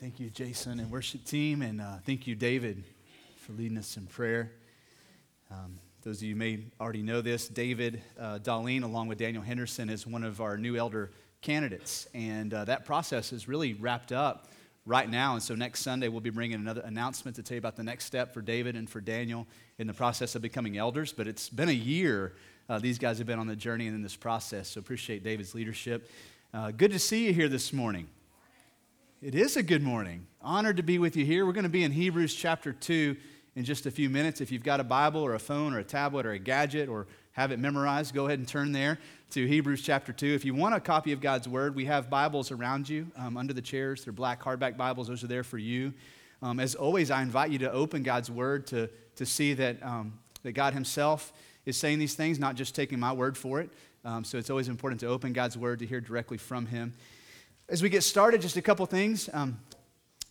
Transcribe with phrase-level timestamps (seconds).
[0.00, 2.84] Thank you, Jason and worship team, and uh, thank you, David,
[3.38, 4.52] for leading us in prayer.
[5.50, 9.90] Um, those of you may already know this, David uh, Darlene, along with Daniel Henderson,
[9.90, 14.46] is one of our new elder candidates, and uh, that process is really wrapped up
[14.86, 15.32] right now.
[15.32, 18.04] And so next Sunday, we'll be bringing another announcement to tell you about the next
[18.04, 21.12] step for David and for Daniel in the process of becoming elders.
[21.12, 22.34] But it's been a year.
[22.68, 25.56] Uh, these guys have been on the journey and in this process, so appreciate David's
[25.56, 26.08] leadership.
[26.54, 28.08] Uh, good to see you here this morning.
[29.20, 30.28] It is a good morning.
[30.40, 31.44] Honored to be with you here.
[31.44, 33.16] We're going to be in Hebrews chapter 2
[33.56, 34.40] in just a few minutes.
[34.40, 37.08] If you've got a Bible or a phone or a tablet or a gadget or
[37.32, 40.24] have it memorized, go ahead and turn there to Hebrews chapter 2.
[40.24, 43.52] If you want a copy of God's Word, we have Bibles around you um, under
[43.52, 44.04] the chairs.
[44.04, 45.92] They're black hardback Bibles, those are there for you.
[46.40, 50.16] Um, as always, I invite you to open God's Word to, to see that, um,
[50.44, 51.32] that God Himself
[51.66, 53.70] is saying these things, not just taking my word for it.
[54.04, 56.92] Um, so it's always important to open God's Word to hear directly from Him.
[57.70, 59.28] As we get started, just a couple things.
[59.30, 59.60] Um,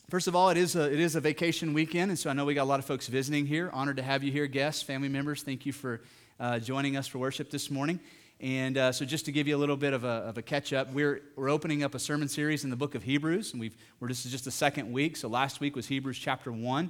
[0.09, 2.45] first of all, it is, a, it is a vacation weekend, and so I know
[2.45, 3.69] we got a lot of folks visiting here.
[3.73, 5.43] Honored to have you here, guests, family members.
[5.43, 6.01] Thank you for
[6.39, 7.99] uh, joining us for worship this morning.
[8.39, 10.73] And uh, so, just to give you a little bit of a, of a catch
[10.73, 13.77] up, we're, we're opening up a sermon series in the book of Hebrews, and we've,
[13.99, 15.15] we're, this is just the second week.
[15.15, 16.89] So, last week was Hebrews chapter 1.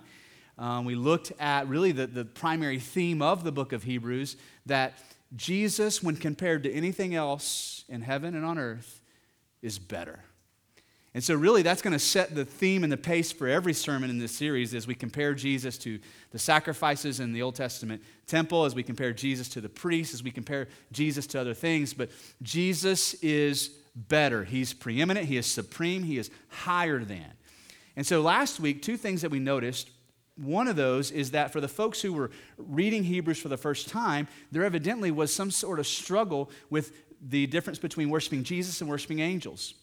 [0.57, 4.97] Um, we looked at really the, the primary theme of the book of Hebrews that
[5.35, 9.01] Jesus, when compared to anything else in heaven and on earth,
[9.61, 10.21] is better.
[11.17, 14.11] And so, really, that's going to set the theme and the pace for every sermon
[14.11, 15.97] in this series as we compare Jesus to
[16.29, 20.21] the sacrifices in the Old Testament temple, as we compare Jesus to the priests, as
[20.21, 21.91] we compare Jesus to other things.
[21.95, 22.11] But
[22.43, 24.43] Jesus is better.
[24.43, 27.33] He's preeminent, He is supreme, He is higher than.
[27.95, 29.89] And so, last week, two things that we noticed.
[30.35, 32.29] One of those is that for the folks who were
[32.59, 36.91] reading Hebrews for the first time, there evidently was some sort of struggle with
[37.27, 39.73] the difference between worshiping Jesus and worshiping angels.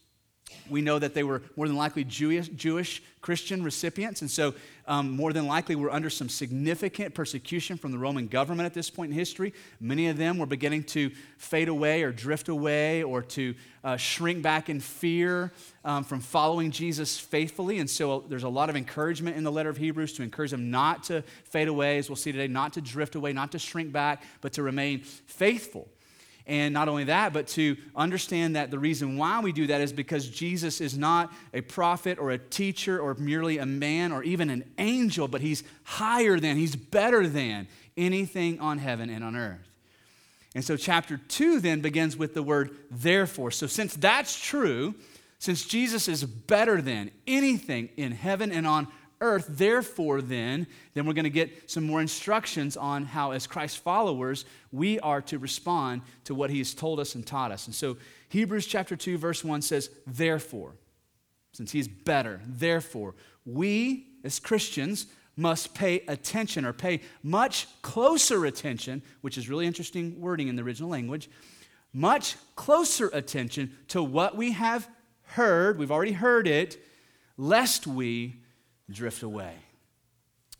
[0.70, 4.54] We know that they were more than likely Jewish, Jewish Christian recipients, and so
[4.86, 8.90] um, more than likely were under some significant persecution from the Roman government at this
[8.90, 9.52] point in history.
[9.80, 14.42] Many of them were beginning to fade away or drift away or to uh, shrink
[14.42, 15.52] back in fear
[15.84, 17.78] um, from following Jesus faithfully.
[17.78, 20.50] And so uh, there's a lot of encouragement in the letter of Hebrews to encourage
[20.50, 23.58] them not to fade away, as we'll see today, not to drift away, not to
[23.58, 25.88] shrink back, but to remain faithful.
[26.46, 29.92] And not only that, but to understand that the reason why we do that is
[29.94, 34.50] because Jesus is not a prophet or a teacher or merely a man or even
[34.50, 37.66] an angel, but he's higher than, he's better than
[37.96, 39.66] anything on heaven and on earth.
[40.54, 43.50] And so, chapter two then begins with the word therefore.
[43.50, 44.94] So, since that's true,
[45.38, 48.92] since Jesus is better than anything in heaven and on earth.
[49.20, 54.44] Therefore, then, then we're going to get some more instructions on how, as Christ followers,
[54.72, 57.66] we are to respond to what he has told us and taught us.
[57.66, 57.96] And so,
[58.28, 60.74] Hebrews chapter 2, verse 1 says, Therefore,
[61.52, 63.14] since he's better, therefore,
[63.46, 70.20] we as Christians must pay attention or pay much closer attention, which is really interesting
[70.20, 71.28] wording in the original language,
[71.92, 74.88] much closer attention to what we have
[75.28, 76.78] heard, we've already heard it,
[77.36, 78.36] lest we
[78.90, 79.54] drift away.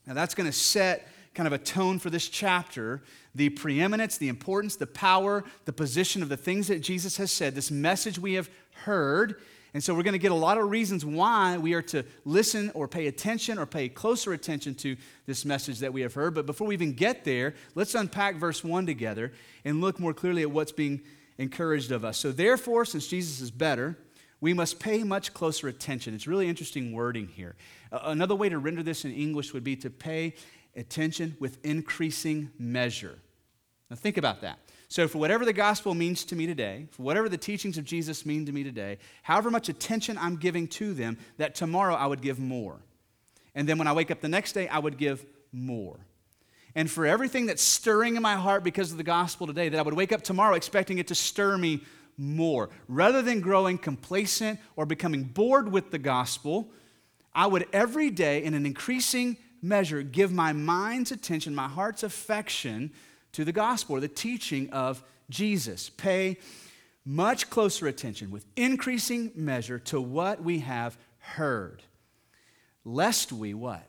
[0.06, 3.02] Now, that's going to set kind of a tone for this chapter
[3.34, 7.54] the preeminence, the importance, the power, the position of the things that Jesus has said,
[7.54, 8.48] this message we have
[8.84, 9.40] heard.
[9.74, 12.70] And so we're going to get a lot of reasons why we are to listen
[12.74, 14.96] or pay attention or pay closer attention to
[15.26, 16.32] this message that we have heard.
[16.32, 19.32] But before we even get there, let's unpack verse 1 together
[19.64, 21.00] and look more clearly at what's being
[21.38, 22.18] encouraged of us.
[22.18, 23.98] So, therefore, since Jesus is better,
[24.44, 26.14] we must pay much closer attention.
[26.14, 27.56] It's really interesting wording here.
[27.90, 30.34] Another way to render this in English would be to pay
[30.76, 33.18] attention with increasing measure.
[33.88, 34.58] Now, think about that.
[34.88, 38.26] So, for whatever the gospel means to me today, for whatever the teachings of Jesus
[38.26, 42.20] mean to me today, however much attention I'm giving to them, that tomorrow I would
[42.20, 42.76] give more.
[43.54, 45.96] And then when I wake up the next day, I would give more.
[46.74, 49.82] And for everything that's stirring in my heart because of the gospel today, that I
[49.82, 51.80] would wake up tomorrow expecting it to stir me
[52.16, 52.70] more.
[52.88, 56.70] Rather than growing complacent or becoming bored with the gospel,
[57.34, 62.92] I would every day, in an increasing measure, give my mind's attention, my heart's affection
[63.32, 65.90] to the gospel or the teaching of Jesus.
[65.90, 66.38] Pay
[67.04, 71.82] much closer attention with increasing measure to what we have heard,
[72.84, 73.88] lest we what?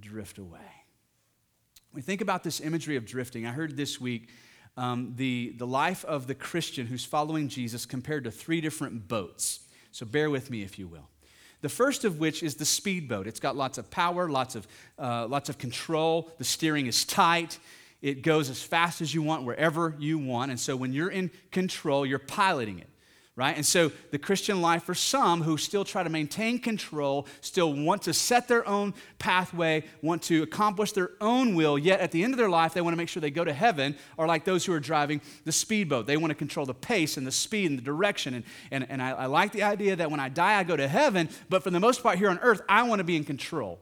[0.00, 0.60] Drift away.
[1.92, 4.28] We think about this imagery of drifting, I heard this week
[4.78, 9.60] um, the, the life of the Christian who's following Jesus compared to three different boats.
[9.90, 11.08] So bear with me, if you will.
[11.62, 13.26] The first of which is the speedboat.
[13.26, 16.30] It's got lots of power, lots of, uh, lots of control.
[16.38, 17.58] The steering is tight.
[18.00, 20.52] It goes as fast as you want, wherever you want.
[20.52, 22.88] And so when you're in control, you're piloting it.
[23.38, 23.54] Right?
[23.54, 28.02] And so the Christian life for some who still try to maintain control, still want
[28.02, 32.34] to set their own pathway, want to accomplish their own will, yet at the end
[32.34, 34.66] of their life, they want to make sure they go to heaven, are like those
[34.66, 36.08] who are driving the speedboat.
[36.08, 38.34] They want to control the pace and the speed and the direction.
[38.34, 40.88] And, and, and I, I like the idea that when I die, I go to
[40.88, 43.78] heaven, but for the most part here on earth, I want to be in control.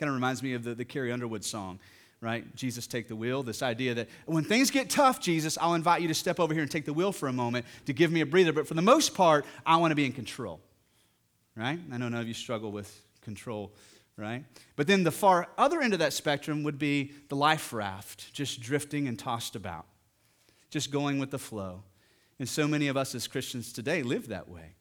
[0.00, 1.78] Kind of reminds me of the, the Carrie Underwood song
[2.26, 2.56] right?
[2.56, 3.44] Jesus, take the wheel.
[3.44, 6.62] This idea that when things get tough, Jesus, I'll invite you to step over here
[6.62, 8.52] and take the wheel for a moment to give me a breather.
[8.52, 10.58] But for the most part, I want to be in control,
[11.54, 11.78] right?
[11.92, 13.70] I know none of you struggle with control,
[14.16, 14.42] right?
[14.74, 18.60] But then the far other end of that spectrum would be the life raft, just
[18.60, 19.86] drifting and tossed about,
[20.68, 21.84] just going with the flow.
[22.40, 24.74] And so many of us as Christians today live that way.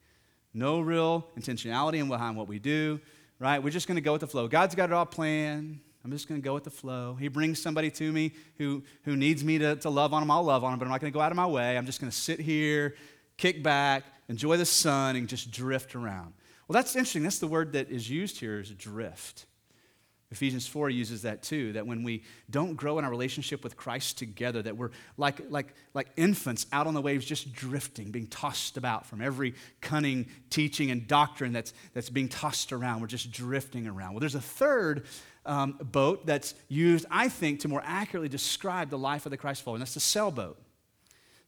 [0.52, 3.00] No real intentionality behind what we do,
[3.38, 3.62] right?
[3.62, 4.48] We're just going to go with the flow.
[4.48, 5.82] God's got it all planned.
[6.06, 7.16] I'm just going to go with the flow.
[7.20, 10.30] He brings somebody to me who, who needs me to, to love on him.
[10.30, 11.76] I'll love on him, but I'm not going to go out of my way.
[11.76, 12.94] I'm just going to sit here,
[13.38, 16.36] kick back, enjoy the sun, and just drift around.
[16.68, 17.24] Well, that's interesting.
[17.24, 19.48] That's the word that is used here is drift.
[20.30, 22.22] Ephesians 4 uses that too, that when we
[22.52, 26.86] don't grow in our relationship with Christ together, that we're like, like, like infants out
[26.86, 31.74] on the waves, just drifting, being tossed about from every cunning teaching and doctrine that's,
[31.96, 33.02] that's being tossed around.
[33.02, 34.14] We're just drifting around.
[34.14, 35.06] Well, there's a third
[35.46, 39.64] um, boat that's used, I think, to more accurately describe the life of the Christ
[39.64, 40.58] follower, and that's the sailboat.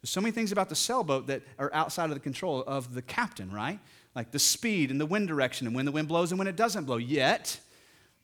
[0.01, 3.01] There's so many things about the sailboat that are outside of the control of the
[3.01, 3.79] captain, right?
[4.15, 6.55] Like the speed and the wind direction and when the wind blows and when it
[6.55, 6.97] doesn't blow.
[6.97, 7.59] Yet,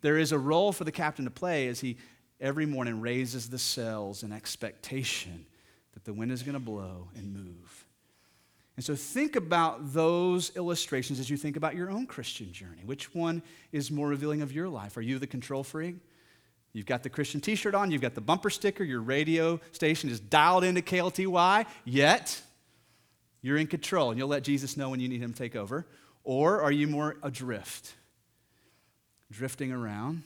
[0.01, 1.97] there is a role for the captain to play as he
[2.39, 5.45] every morning raises the sails in expectation
[5.93, 7.82] that the wind is going to blow and move.
[8.75, 12.81] And so think about those illustrations as you think about your own Christian journey.
[12.83, 14.97] Which one is more revealing of your life?
[14.97, 15.95] Are you the control freak?
[16.73, 20.09] You've got the Christian t shirt on, you've got the bumper sticker, your radio station
[20.09, 22.41] is dialed into KLTY, yet
[23.43, 25.85] you're in control and you'll let Jesus know when you need him to take over.
[26.23, 27.93] Or are you more adrift,
[29.29, 30.23] drifting around?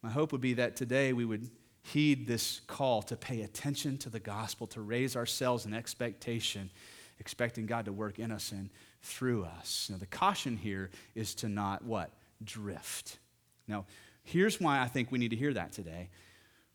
[0.00, 1.50] My hope would be that today we would
[1.82, 6.70] heed this call to pay attention to the gospel, to raise ourselves in expectation
[7.18, 8.70] expecting God to work in us and
[9.02, 9.88] through us.
[9.90, 12.10] Now, the caution here is to not what?
[12.42, 13.18] Drift.
[13.66, 13.86] Now,
[14.22, 16.08] here's why I think we need to hear that today.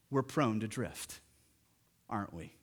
[0.10, 1.20] We're prone to drift,
[2.10, 2.54] aren't we?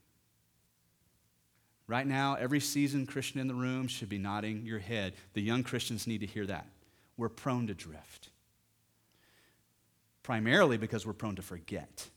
[1.89, 5.15] Right now, every seasoned Christian in the room should be nodding your head.
[5.35, 6.67] The young Christians need to hear that.
[7.17, 8.31] We're prone to drift.
[10.25, 12.09] Primarily because we're prone to forget.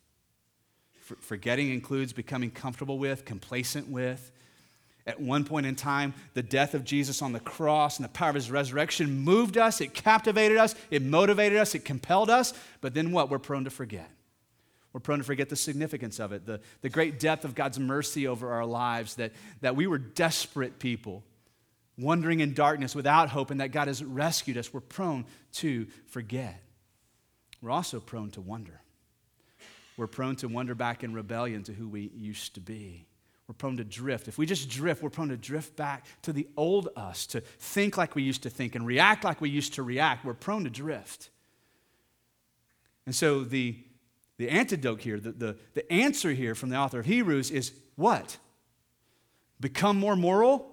[1.20, 4.32] forgetting includes becoming comfortable with, complacent with,
[5.07, 8.30] at one point in time, the death of Jesus on the cross and the power
[8.30, 12.54] of his resurrection moved us, it captivated us, it motivated us, it compelled us.
[12.81, 13.30] But then what?
[13.30, 14.10] We're prone to forget.
[14.94, 18.28] We're prone to forget the significance of it, the, the great depth of God's mercy
[18.28, 19.31] over our lives, that,
[19.62, 21.24] that we were desperate people,
[21.98, 24.74] wandering in darkness without hope, and that God has rescued us.
[24.74, 26.62] We're prone to forget.
[27.62, 28.81] We're also prone to wonder.
[29.96, 33.06] We're prone to wonder back in rebellion to who we used to be
[33.50, 34.28] we're prone to drift.
[34.28, 37.98] If we just drift, we're prone to drift back to the old us, to think
[37.98, 40.24] like we used to think and react like we used to react.
[40.24, 41.31] We're prone to drift.
[43.07, 43.75] And so the,
[44.38, 48.38] the antidote here, the, the, the answer here from the author of Hebrews is what?
[49.60, 50.69] Become more moral?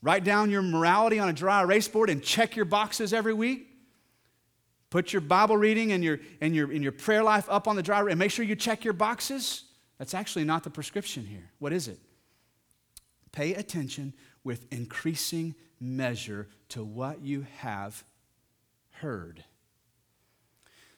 [0.00, 3.66] Write down your morality on a dry erase board and check your boxes every week?
[4.90, 7.82] Put your Bible reading and your, and your, and your prayer life up on the
[7.82, 9.64] dry erase and make sure you check your boxes?
[10.00, 11.50] That's actually not the prescription here.
[11.58, 11.98] What is it?
[13.32, 18.02] Pay attention with increasing measure to what you have
[18.92, 19.44] heard.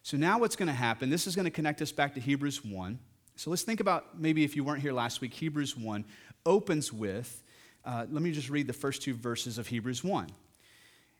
[0.04, 1.10] So, now what's going to happen?
[1.10, 2.96] This is going to connect us back to Hebrews 1.
[3.34, 6.04] So, let's think about maybe if you weren't here last week, Hebrews 1
[6.46, 7.42] opens with,
[7.84, 10.28] uh, let me just read the first two verses of Hebrews 1.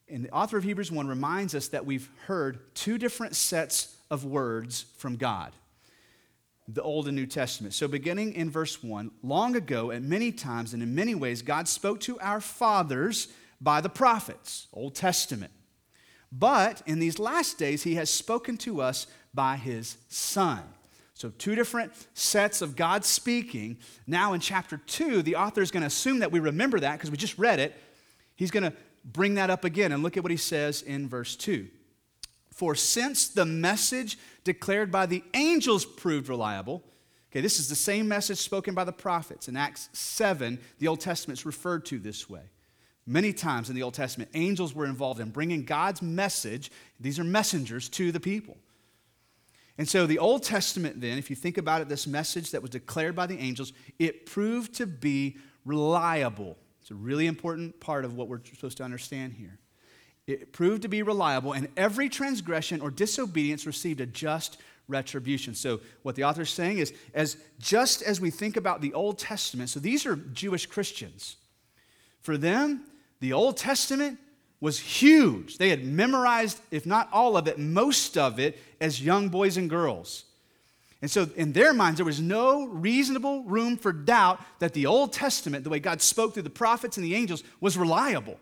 [0.09, 4.25] And the author of Hebrews 1 reminds us that we've heard two different sets of
[4.25, 5.53] words from God
[6.75, 7.75] the Old and New Testament.
[7.75, 11.69] So, beginning in verse 1, long ago, at many times and in many ways, God
[11.69, 13.29] spoke to our fathers
[13.61, 15.52] by the prophets, Old Testament.
[16.31, 20.62] But in these last days, He has spoken to us by His Son.
[21.14, 23.79] So, two different sets of God speaking.
[24.07, 27.11] Now, in chapter 2, the author is going to assume that we remember that because
[27.11, 27.75] we just read it.
[28.35, 28.73] He's going to
[29.05, 31.69] bring that up again and look at what he says in verse 2.
[32.50, 36.83] For since the message declared by the angels proved reliable,
[37.31, 39.49] okay, this is the same message spoken by the prophets.
[39.49, 42.43] In Acts 7, the Old Testament is referred to this way.
[43.07, 46.71] Many times in the Old Testament, angels were involved in bringing God's message,
[47.01, 48.57] these are messengers, to the people.
[49.79, 52.71] And so the Old Testament, then, if you think about it, this message that was
[52.71, 56.57] declared by the angels, it proved to be reliable.
[56.81, 59.59] It's a really important part of what we're supposed to understand here.
[60.33, 64.59] It proved to be reliable, and every transgression or disobedience received a just
[64.89, 65.55] retribution.
[65.55, 69.19] So, what the author is saying is, as just as we think about the Old
[69.19, 71.37] Testament, so these are Jewish Christians.
[72.21, 72.85] For them,
[73.21, 74.19] the Old Testament
[74.61, 75.59] was huge.
[75.59, 79.69] They had memorized, if not all of it, most of it as young boys and
[79.69, 80.25] girls.
[81.01, 85.12] And so, in their minds, there was no reasonable room for doubt that the Old
[85.12, 88.39] Testament, the way God spoke through the prophets and the angels, was reliable.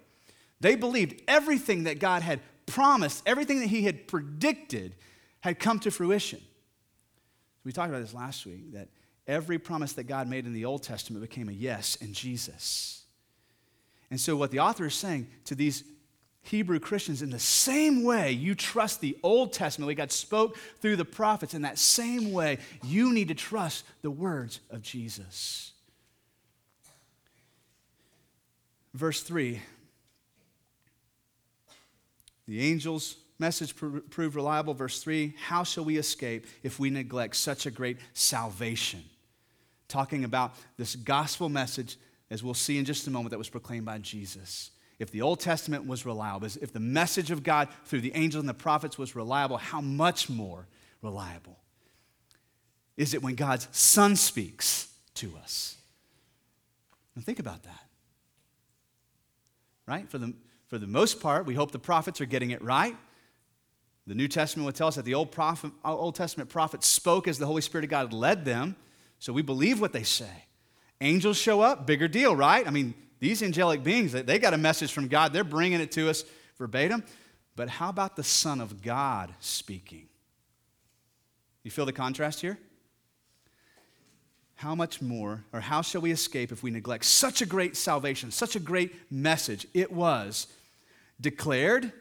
[0.61, 4.95] They believed everything that God had promised, everything that He had predicted,
[5.41, 6.41] had come to fruition.
[7.65, 8.89] We talked about this last week that
[9.27, 13.03] every promise that God made in the Old Testament became a yes in Jesus.
[14.11, 15.85] And so, what the author is saying to these
[16.43, 20.97] Hebrew Christians, in the same way you trust the Old Testament, way God spoke through
[20.97, 25.73] the prophets, in that same way you need to trust the words of Jesus.
[28.95, 29.61] Verse 3
[32.51, 34.75] The angels message proved reliable.
[34.75, 39.05] Verse 3 How shall we escape if we neglect such a great salvation?
[39.87, 41.97] Talking about this gospel message,
[42.29, 44.73] as we'll see in just a moment, that was proclaimed by Jesus.
[44.99, 48.49] If the Old Testament was reliable, if the message of God through the angels and
[48.49, 50.67] the prophets was reliable, how much more
[51.03, 51.57] reliable
[52.97, 55.77] is it when God's Son speaks to us?
[57.15, 57.85] And think about that.
[59.87, 60.09] Right?
[60.09, 60.35] For the,
[60.71, 62.97] for the most part, we hope the prophets are getting it right.
[64.07, 67.39] The New Testament would tell us that the Old, prophet, Old Testament prophets spoke as
[67.39, 68.77] the Holy Spirit of God led them,
[69.19, 70.45] so we believe what they say.
[71.01, 72.67] Angels show up, bigger deal, right?
[72.67, 76.09] I mean, these angelic beings, they got a message from God, they're bringing it to
[76.09, 76.25] us
[76.57, 77.05] verbatim.
[77.57, 80.07] But how about the Son of God speaking?
[81.65, 82.59] You feel the contrast here?
[84.55, 88.31] How much more, or how shall we escape if we neglect such a great salvation,
[88.31, 89.67] such a great message?
[89.75, 90.47] It was
[91.21, 91.93] declared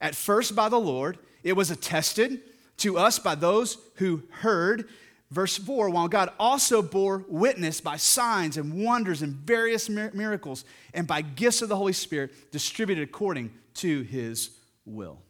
[0.00, 2.40] at first by the Lord, it was attested
[2.78, 4.88] to us by those who heard.
[5.30, 11.06] Verse 4 While God also bore witness by signs and wonders and various miracles and
[11.06, 14.50] by gifts of the Holy Spirit distributed according to his
[14.84, 15.20] will.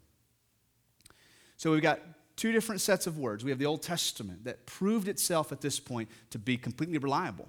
[1.57, 2.01] So we've got
[2.37, 3.45] two different sets of words.
[3.45, 7.49] We have the Old Testament that proved itself at this point to be completely reliable.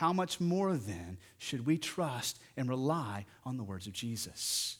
[0.00, 4.78] How much more then should we trust and rely on the words of Jesus?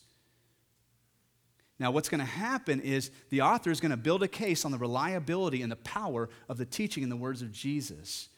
[1.79, 4.73] Now, what's going to happen is the author is going to build a case on
[4.73, 8.31] the reliability and the power of the teaching and the words of Jesus.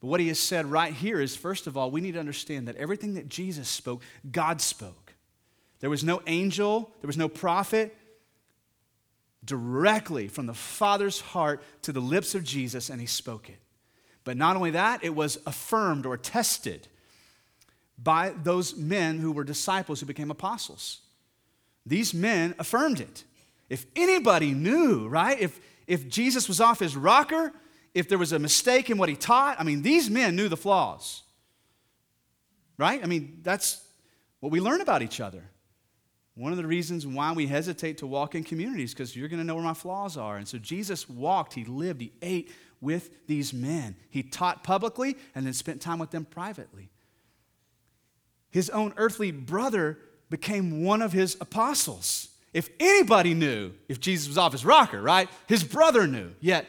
[0.00, 2.68] But what he has said right here is first of all, we need to understand
[2.68, 5.14] that everything that Jesus spoke, God spoke.
[5.80, 7.96] There was no angel, there was no prophet.
[9.46, 13.60] Directly from the Father's heart to the lips of Jesus, and he spoke it.
[14.28, 16.86] But not only that, it was affirmed or tested
[17.96, 21.00] by those men who were disciples who became apostles.
[21.86, 23.24] These men affirmed it.
[23.70, 25.40] If anybody knew, right?
[25.40, 27.54] If, if Jesus was off his rocker,
[27.94, 30.58] if there was a mistake in what he taught, I mean, these men knew the
[30.58, 31.22] flaws.
[32.76, 33.02] Right?
[33.02, 33.82] I mean, that's
[34.40, 35.42] what we learn about each other.
[36.34, 39.44] One of the reasons why we hesitate to walk in communities because you're going to
[39.46, 40.36] know where my flaws are.
[40.36, 43.96] And so Jesus walked, he lived, he ate with these men.
[44.10, 46.90] He taught publicly and then spent time with them privately.
[48.50, 49.98] His own earthly brother
[50.30, 52.28] became one of his apostles.
[52.52, 55.28] If anybody knew if Jesus was off his rocker, right?
[55.46, 56.30] His brother knew.
[56.40, 56.66] Yet,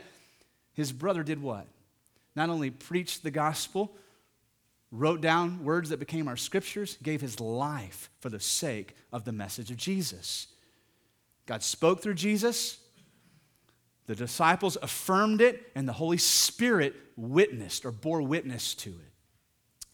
[0.74, 1.68] his brother did what?
[2.36, 3.96] Not only preached the gospel,
[4.92, 9.32] wrote down words that became our scriptures, gave his life for the sake of the
[9.32, 10.48] message of Jesus.
[11.46, 12.78] God spoke through Jesus,
[14.10, 19.12] the disciples affirmed it, and the Holy Spirit witnessed or bore witness to it.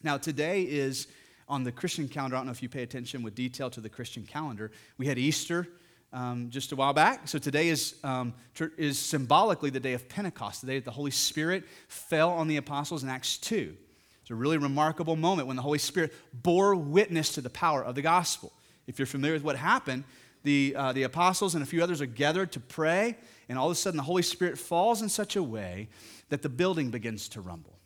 [0.01, 1.07] Now, today is
[1.50, 2.38] on the Christian calendar.
[2.38, 4.72] I don't know if you pay attention with detail to the Christian calendar.
[4.98, 5.67] We had Easter
[6.13, 7.27] um, just a while back.
[7.27, 8.34] So today is, um,
[8.77, 12.55] is symbolically the day of Pentecost, the day that the Holy Spirit fell on the
[12.55, 13.75] apostles in Acts 2.
[14.22, 17.95] It's a really remarkable moment when the Holy Spirit bore witness to the power of
[17.95, 18.53] the gospel.
[18.88, 20.05] If you're familiar with what happened,
[20.45, 23.17] the, uh, the apostles and a few others are gathered to pray,
[23.49, 25.89] and all of a sudden the Holy Spirit falls in such a way
[26.29, 27.77] that the building begins to rumble.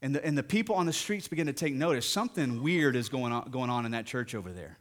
[0.00, 2.08] And the, and the people on the streets begin to take notice.
[2.08, 4.78] Something weird is going on, going on in that church over there.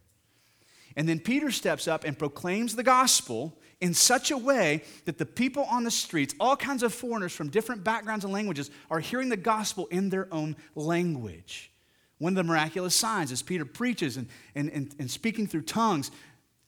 [0.95, 5.25] And then Peter steps up and proclaims the gospel in such a way that the
[5.25, 9.29] people on the streets, all kinds of foreigners from different backgrounds and languages, are hearing
[9.29, 11.71] the gospel in their own language.
[12.17, 16.11] One of the miraculous signs is Peter preaches and, and, and, and speaking through tongues.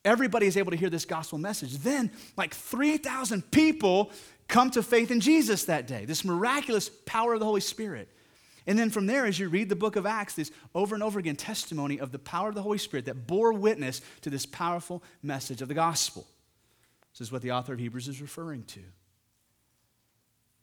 [0.08, 1.80] Everybody is able to hear this gospel message.
[1.80, 4.12] Then, like 3,000 people
[4.48, 8.08] come to faith in Jesus that day, this miraculous power of the Holy Spirit.
[8.66, 11.20] And then from there, as you read the book of Acts, this over and over
[11.20, 15.04] again testimony of the power of the Holy Spirit that bore witness to this powerful
[15.22, 16.26] message of the gospel.
[17.12, 18.80] This is what the author of Hebrews is referring to.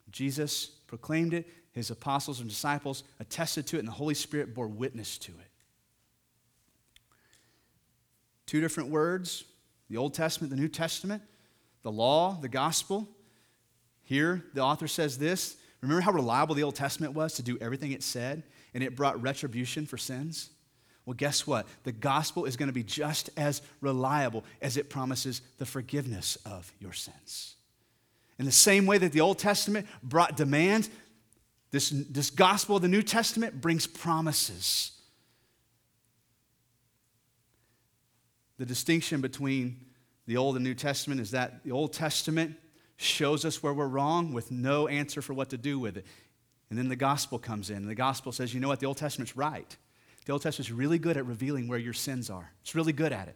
[0.09, 4.67] Jesus proclaimed it, his apostles and disciples attested to it, and the Holy Spirit bore
[4.67, 5.51] witness to it.
[8.45, 9.43] Two different words
[9.89, 11.21] the Old Testament, the New Testament,
[11.83, 13.07] the law, the gospel.
[14.03, 17.91] Here, the author says this Remember how reliable the Old Testament was to do everything
[17.91, 20.49] it said, and it brought retribution for sins?
[21.05, 21.67] Well, guess what?
[21.83, 26.71] The gospel is going to be just as reliable as it promises the forgiveness of
[26.79, 27.55] your sins.
[28.39, 30.89] In the same way that the Old Testament brought demands,
[31.69, 34.91] this, this gospel of the New Testament brings promises.
[38.57, 39.85] The distinction between
[40.27, 42.55] the Old and New Testament is that the Old Testament
[42.97, 46.05] shows us where we're wrong with no answer for what to do with it.
[46.69, 48.97] And then the gospel comes in, and the gospel says, you know what, the Old
[48.97, 49.75] Testament's right.
[50.25, 53.27] The Old Testament's really good at revealing where your sins are, it's really good at
[53.27, 53.35] it.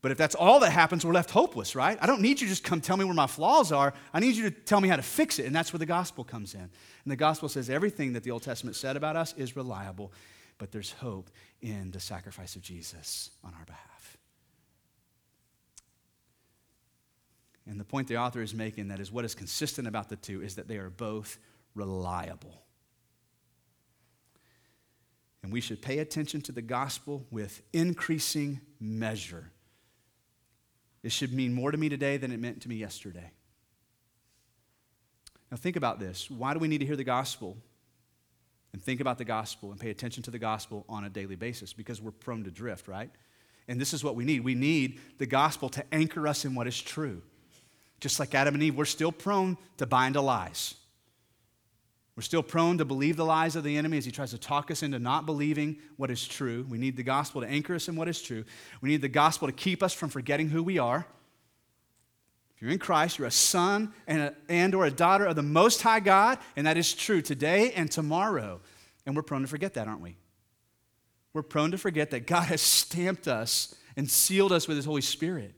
[0.00, 1.98] But if that's all that happens, we're left hopeless, right?
[2.00, 3.92] I don't need you to just come tell me where my flaws are.
[4.14, 5.46] I need you to tell me how to fix it.
[5.46, 6.60] And that's where the gospel comes in.
[6.60, 6.70] And
[7.06, 10.12] the gospel says everything that the Old Testament said about us is reliable,
[10.58, 11.30] but there's hope
[11.62, 14.18] in the sacrifice of Jesus on our behalf.
[17.66, 20.42] And the point the author is making that is what is consistent about the two
[20.42, 21.38] is that they are both
[21.74, 22.62] reliable.
[25.42, 29.50] And we should pay attention to the gospel with increasing measure.
[31.02, 33.30] It should mean more to me today than it meant to me yesterday.
[35.50, 36.30] Now, think about this.
[36.30, 37.56] Why do we need to hear the gospel
[38.72, 41.72] and think about the gospel and pay attention to the gospel on a daily basis?
[41.72, 43.10] Because we're prone to drift, right?
[43.68, 44.44] And this is what we need.
[44.44, 47.22] We need the gospel to anchor us in what is true.
[48.00, 50.74] Just like Adam and Eve, we're still prone to bind into lies.
[52.18, 54.72] We're still prone to believe the lies of the enemy as he tries to talk
[54.72, 56.66] us into not believing what is true.
[56.68, 58.44] We need the gospel to anchor us in what is true.
[58.80, 61.06] We need the gospel to keep us from forgetting who we are.
[62.58, 65.44] If you're in Christ, you're a son and, a, and or a daughter of the
[65.44, 68.60] Most High God, and that is true today and tomorrow.
[69.06, 70.16] And we're prone to forget that, aren't we?
[71.32, 75.02] We're prone to forget that God has stamped us and sealed us with His Holy
[75.02, 75.54] Spirit.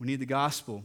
[0.00, 0.84] We need the gospel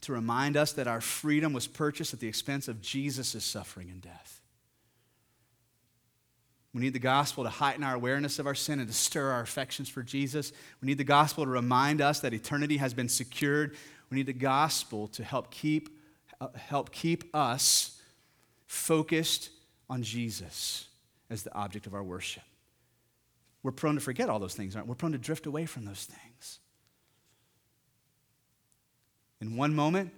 [0.00, 4.00] to remind us that our freedom was purchased at the expense of Jesus' suffering and
[4.00, 4.33] death.
[6.74, 9.42] We need the gospel to heighten our awareness of our sin and to stir our
[9.42, 10.52] affections for Jesus.
[10.82, 13.76] We need the gospel to remind us that eternity has been secured.
[14.10, 15.96] We need the gospel to help keep,
[16.40, 18.00] uh, help keep us
[18.66, 19.50] focused
[19.88, 20.88] on Jesus
[21.30, 22.42] as the object of our worship.
[23.62, 24.90] We're prone to forget all those things, aren't we?
[24.90, 26.58] We're prone to drift away from those things.
[29.40, 30.10] In one moment,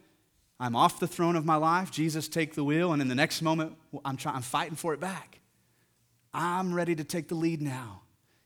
[0.59, 1.90] I'm off the throne of my life.
[1.90, 2.95] Jesus, take the wheel.
[2.95, 5.40] And in the next moment, I'm, trying, I'm fighting for it back.
[6.37, 8.03] I'm ready to take the lead now.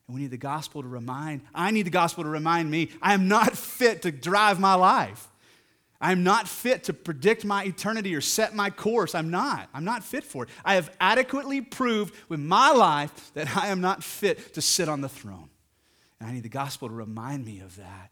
[0.06, 3.14] And we need the gospel to remind, I need the gospel to remind me I
[3.14, 5.26] am not fit to drive my life.
[6.00, 9.14] I'm not fit to predict my eternity or set my course.
[9.14, 9.68] I'm not.
[9.74, 10.50] I'm not fit for it.
[10.64, 15.02] I have adequately proved with my life that I am not fit to sit on
[15.02, 15.50] the throne.
[16.18, 18.10] And I need the gospel to remind me of that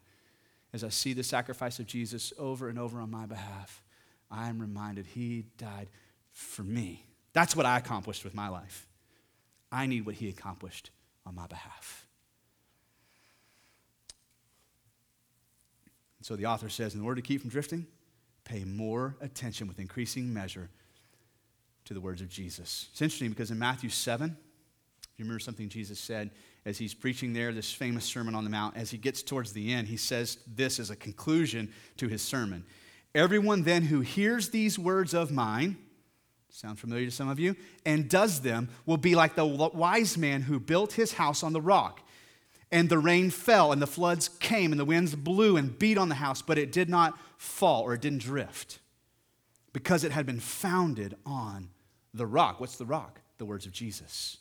[0.72, 3.82] as I see the sacrifice of Jesus over and over on my behalf,
[4.30, 5.88] I am reminded he died
[6.32, 7.06] for me.
[7.32, 8.87] That's what I accomplished with my life.
[9.70, 10.90] I need what he accomplished
[11.26, 12.06] on my behalf.
[16.18, 17.86] And so the author says, in order to keep from drifting,
[18.44, 20.68] pay more attention with increasing measure
[21.84, 22.88] to the words of Jesus.
[22.92, 24.36] It's interesting because in Matthew 7,
[25.16, 26.30] you remember something Jesus said
[26.64, 28.76] as he's preaching there, this famous Sermon on the Mount.
[28.76, 32.64] As he gets towards the end, he says this as a conclusion to his sermon
[33.14, 35.78] Everyone then who hears these words of mine,
[36.50, 40.42] sound familiar to some of you, and does them will be like the wise man
[40.42, 42.00] who built his house on the rock.
[42.70, 46.08] And the rain fell, and the floods came, and the winds blew and beat on
[46.08, 48.78] the house, but it did not fall or it didn't drift
[49.72, 51.70] because it had been founded on
[52.12, 52.60] the rock.
[52.60, 53.20] What's the rock?
[53.38, 54.38] The words of Jesus.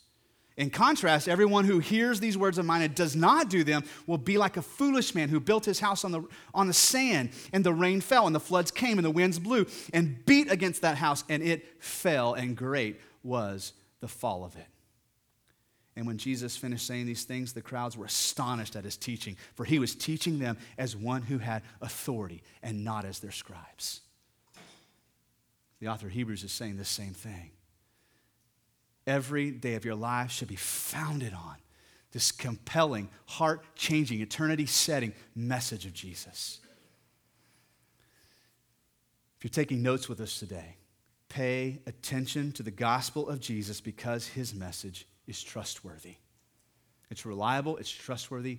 [0.58, 4.18] In contrast, everyone who hears these words of mine and does not do them will
[4.18, 7.62] be like a foolish man who built his house on the, on the sand, and
[7.62, 10.96] the rain fell, and the floods came, and the winds blew and beat against that
[10.96, 14.66] house, and it fell, and great was the fall of it.
[15.94, 19.64] And when Jesus finished saying these things, the crowds were astonished at his teaching, for
[19.64, 24.00] he was teaching them as one who had authority and not as their scribes.
[25.78, 27.52] The author of Hebrews is saying the same thing
[29.08, 31.56] every day of your life should be founded on
[32.12, 36.60] this compelling, heart changing, eternity setting message of Jesus.
[39.36, 40.76] If you're taking notes with us today,
[41.28, 46.16] pay attention to the gospel of Jesus because his message is trustworthy.
[47.10, 48.58] It's reliable, it's trustworthy,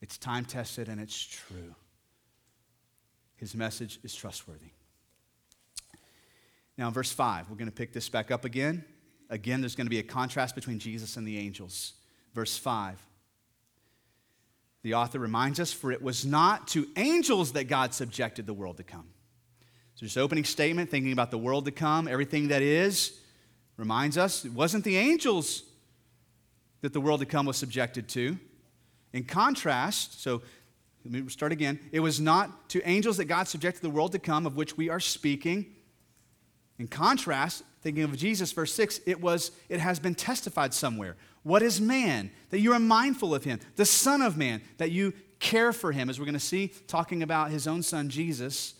[0.00, 1.74] it's time tested, and it's true.
[3.36, 4.70] His message is trustworthy.
[6.76, 8.84] Now, in verse 5, we're going to pick this back up again.
[9.30, 11.94] Again, there's going to be a contrast between Jesus and the angels.
[12.34, 12.98] Verse 5.
[14.82, 18.76] The author reminds us, for it was not to angels that God subjected the world
[18.76, 19.06] to come.
[19.94, 23.18] So, just opening statement, thinking about the world to come, everything that is,
[23.76, 25.62] reminds us it wasn't the angels
[26.82, 28.38] that the world to come was subjected to.
[29.12, 30.42] In contrast, so
[31.04, 31.78] let me start again.
[31.92, 34.90] It was not to angels that God subjected the world to come, of which we
[34.90, 35.66] are speaking.
[36.78, 41.16] In contrast, thinking of Jesus, verse 6, it was, it has been testified somewhere.
[41.42, 42.30] What is man?
[42.48, 43.60] That you are mindful of him.
[43.76, 47.22] The Son of Man, that you care for him, as we're going to see, talking
[47.22, 48.74] about his own son Jesus.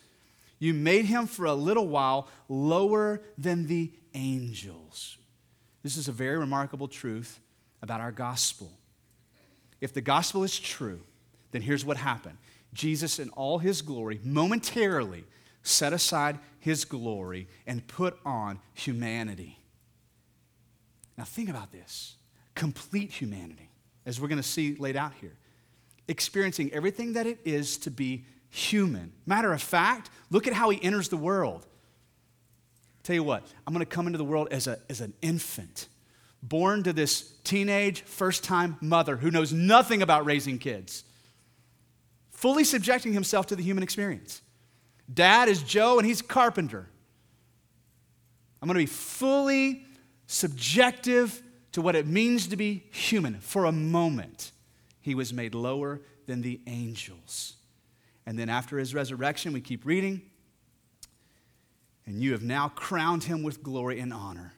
[0.58, 5.18] You made him for a little while lower than the angels.
[5.82, 7.38] This is a very remarkable truth
[7.82, 8.72] about our gospel.
[9.82, 11.02] If the gospel is true,
[11.50, 12.38] then here's what happened
[12.72, 15.24] Jesus, in all his glory, momentarily
[15.64, 19.58] set aside his glory and put on humanity.
[21.18, 22.14] Now, think about this
[22.54, 23.68] complete humanity,
[24.06, 25.36] as we're going to see laid out here,
[26.06, 29.12] experiencing everything that it is to be human.
[29.26, 31.66] Matter of fact, look at how he enters the world.
[33.02, 35.88] Tell you what, I'm going to come into the world as, a, as an infant,
[36.42, 41.02] born to this teenage, first time mother who knows nothing about raising kids
[42.44, 44.42] fully subjecting himself to the human experience.
[45.12, 46.88] Dad is Joe, and he's a carpenter.
[48.60, 49.84] I'm going to be fully
[50.26, 54.52] subjective to what it means to be human for a moment.
[55.00, 57.54] He was made lower than the angels.
[58.24, 60.22] And then after his resurrection, we keep reading,
[62.06, 64.54] and you have now crowned him with glory and honor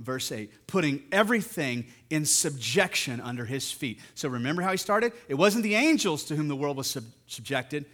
[0.00, 4.00] verse 8, putting everything in subjection under his feet.
[4.14, 5.12] So remember how he started?
[5.28, 7.84] It wasn't the angels to whom the world was sub- subjected,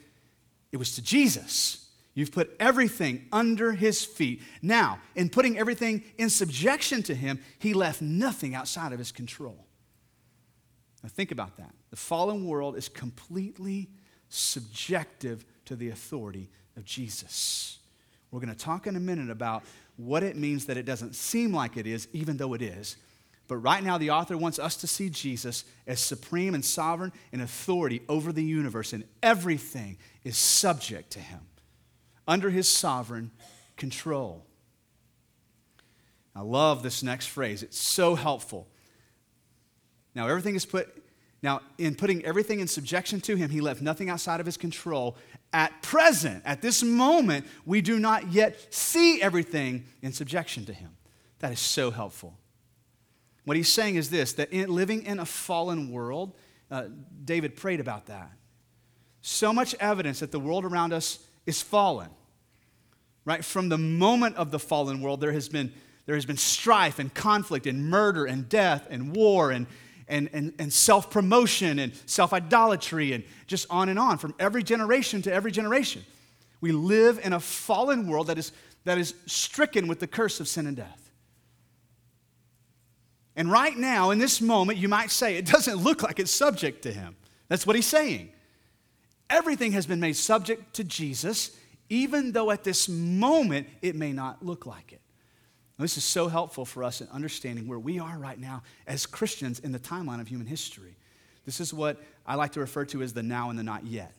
[0.72, 1.88] it was to Jesus.
[2.14, 4.42] You've put everything under his feet.
[4.62, 9.66] Now, in putting everything in subjection to him, he left nothing outside of his control.
[11.02, 11.74] Now, think about that.
[11.90, 13.90] The fallen world is completely
[14.29, 17.79] subjective to the authority of Jesus.
[18.31, 19.62] We're going to talk in a minute about
[19.96, 22.96] what it means that it doesn't seem like it is, even though it is.
[23.48, 27.40] But right now, the author wants us to see Jesus as supreme and sovereign and
[27.40, 31.40] authority over the universe, and everything is subject to him,
[32.26, 33.30] under his sovereign
[33.76, 34.44] control.
[36.35, 38.68] I love this next phrase, it's so helpful.
[40.14, 40.88] Now, everything is put,
[41.42, 45.16] now, in putting everything in subjection to him, he left nothing outside of his control,
[45.56, 50.90] at present, at this moment, we do not yet see everything in subjection to Him.
[51.38, 52.37] That is so helpful.
[53.46, 56.35] What he's saying is this that in, living in a fallen world,
[56.70, 56.87] uh,
[57.24, 58.32] David prayed about that.
[59.22, 62.11] So much evidence that the world around us is fallen.
[63.24, 63.44] Right?
[63.44, 65.72] From the moment of the fallen world, there has been,
[66.06, 69.68] there has been strife and conflict and murder and death and war and,
[70.09, 74.64] and, and, and self promotion and self idolatry and just on and on from every
[74.64, 76.04] generation to every generation.
[76.61, 78.50] We live in a fallen world that is,
[78.85, 81.06] that is stricken with the curse of sin and death.
[83.37, 86.83] And right now, in this moment, you might say, it doesn't look like it's subject
[86.83, 87.16] to him.
[87.49, 88.31] That's what he's saying.
[89.29, 91.55] Everything has been made subject to Jesus,
[91.90, 95.03] even though at this moment it may not look like it.
[95.79, 99.59] This is so helpful for us in understanding where we are right now as Christians
[99.59, 100.96] in the timeline of human history.
[101.44, 104.14] This is what I like to refer to as the now and the not yet.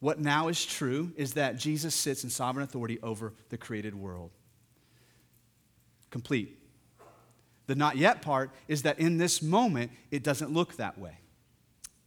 [0.00, 4.30] What now is true is that Jesus sits in sovereign authority over the created world.
[6.10, 6.57] Complete.
[7.68, 11.18] The not yet part is that in this moment, it doesn't look that way.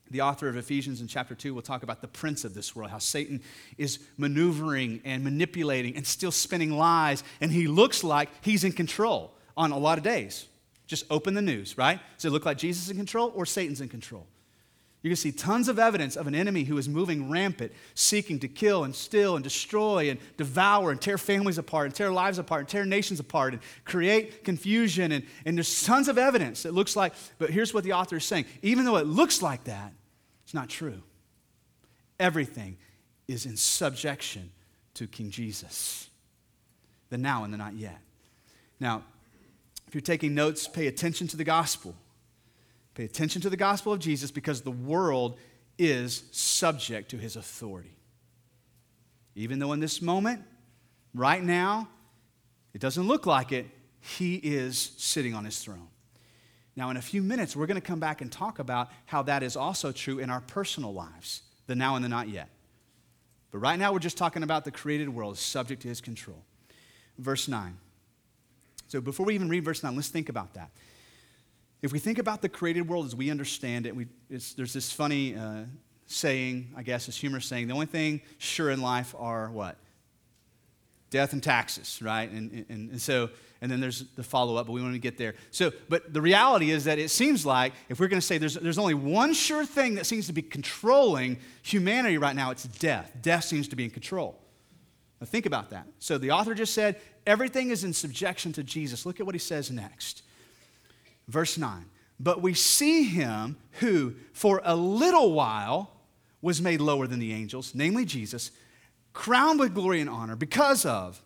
[0.10, 2.90] The author of Ephesians in chapter 2 will talk about the prince of this world,
[2.90, 3.42] how Satan
[3.78, 9.34] is maneuvering and manipulating and still spinning lies, and he looks like he's in control
[9.56, 10.48] on a lot of days.
[10.88, 12.00] Just open the news, right?
[12.18, 14.26] Does it look like Jesus is in control or Satan's in control?
[15.02, 18.48] You can see tons of evidence of an enemy who is moving rampant, seeking to
[18.48, 22.62] kill and steal and destroy and devour and tear families apart and tear lives apart
[22.62, 25.12] and tear nations apart and create confusion.
[25.12, 28.26] And, and there's tons of evidence that looks like, but here's what the author is
[28.26, 29.92] saying even though it looks like that,
[30.44, 31.02] it's not true.
[32.20, 32.78] Everything
[33.28, 34.52] is in subjection
[34.94, 36.10] to King Jesus.
[37.10, 38.00] The now and the not yet.
[38.80, 39.04] Now,
[39.88, 41.96] if you're taking notes, pay attention to the gospel.
[42.94, 45.38] Pay attention to the gospel of Jesus because the world
[45.78, 47.96] is subject to his authority.
[49.36, 50.44] Even though in this moment
[51.14, 51.90] Right now,
[52.74, 53.68] it doesn't look like it.
[54.00, 55.88] He is sitting on his throne.
[56.76, 59.44] Now, in a few minutes, we're going to come back and talk about how that
[59.44, 62.50] is also true in our personal lives the now and the not yet.
[63.52, 66.44] But right now, we're just talking about the created world subject to his control.
[67.18, 67.78] Verse 9.
[68.88, 70.72] So, before we even read verse 9, let's think about that.
[71.82, 75.36] If we think about the created world as we understand it, we, there's this funny
[75.36, 75.64] uh,
[76.06, 79.78] saying, I guess, this humorous saying the only thing sure in life are what?
[81.10, 82.30] Death and taxes, right?
[82.30, 83.30] And, and, and so,
[83.62, 85.36] and then there's the follow up, but we want to get there.
[85.50, 88.54] So, but the reality is that it seems like if we're going to say there's,
[88.56, 93.12] there's only one sure thing that seems to be controlling humanity right now, it's death.
[93.22, 94.40] Death seems to be in control.
[95.20, 95.88] Now, think about that.
[96.00, 99.06] So, the author just said everything is in subjection to Jesus.
[99.06, 100.24] Look at what he says next.
[101.32, 101.86] Verse 9.
[102.20, 105.92] But we see him who, for a little while,
[106.42, 108.52] was made lower than the angels, namely Jesus,
[109.14, 111.22] crowned with glory and honor because of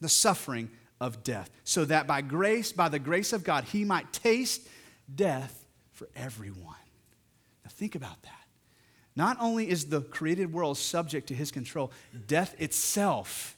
[0.00, 4.12] the suffering of death, so that by grace, by the grace of God, he might
[4.12, 4.68] taste
[5.12, 6.76] death for everyone.
[7.64, 8.30] Now think about that.
[9.14, 11.92] Not only is the created world subject to his control,
[12.26, 13.56] death itself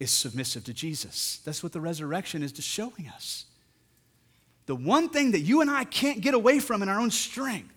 [0.00, 1.40] is submissive to Jesus.
[1.44, 3.46] That's what the resurrection is just showing us.
[4.66, 7.72] The one thing that you and I can't get away from in our own strength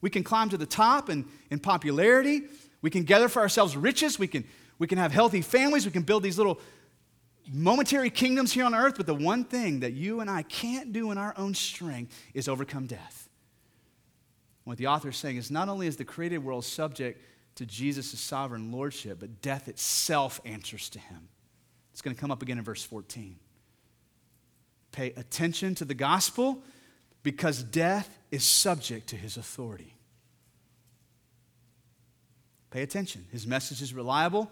[0.00, 2.42] we can climb to the top and in popularity.
[2.82, 4.18] We can gather for ourselves riches.
[4.18, 4.44] We can,
[4.78, 5.84] we can have healthy families.
[5.84, 6.60] We can build these little
[7.52, 8.94] momentary kingdoms here on earth.
[8.96, 12.48] But the one thing that you and I can't do in our own strength is
[12.48, 13.28] overcome death.
[14.64, 17.22] What the author is saying is not only is the created world subject
[17.56, 21.28] to Jesus' sovereign lordship, but death itself answers to him.
[21.92, 23.36] It's going to come up again in verse 14.
[24.92, 26.62] Pay attention to the gospel
[27.22, 29.94] because death is subject to his authority.
[32.70, 33.26] Pay attention.
[33.30, 34.50] His message is reliable.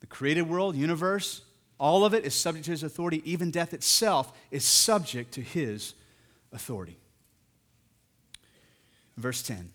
[0.00, 1.42] The created world, universe,
[1.78, 3.22] all of it is subject to his authority.
[3.24, 5.94] Even death itself is subject to his
[6.52, 6.98] authority.
[9.16, 9.70] Verse 10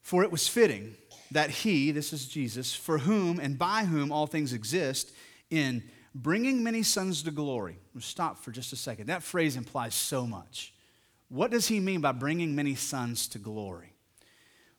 [0.00, 0.94] For it was fitting
[1.32, 5.12] that he, this is Jesus, for whom and by whom all things exist,
[5.54, 5.82] in
[6.14, 7.78] bringing many sons to glory.
[7.94, 9.06] We'll stop for just a second.
[9.06, 10.74] That phrase implies so much.
[11.28, 13.92] What does he mean by bringing many sons to glory?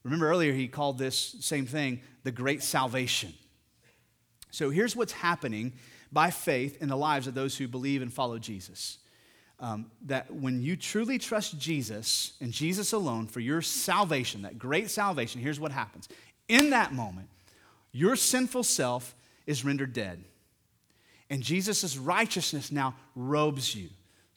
[0.02, 3.34] Remember earlier, he called this same thing the great salvation.
[4.50, 5.72] So here's what's happening
[6.12, 8.98] by faith in the lives of those who believe and follow Jesus.
[9.58, 14.90] Um, that when you truly trust Jesus and Jesus alone for your salvation, that great
[14.90, 16.08] salvation, here's what happens.
[16.48, 17.28] In that moment,
[17.92, 19.14] your sinful self
[19.46, 20.22] is rendered dead.
[21.30, 23.88] And Jesus' righteousness now robes you.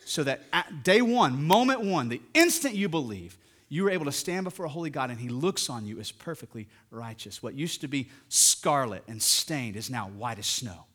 [0.05, 4.11] So that at day one, moment one, the instant you believe, you are able to
[4.11, 7.43] stand before a holy God and he looks on you as perfectly righteous.
[7.43, 10.85] What used to be scarlet and stained is now white as snow.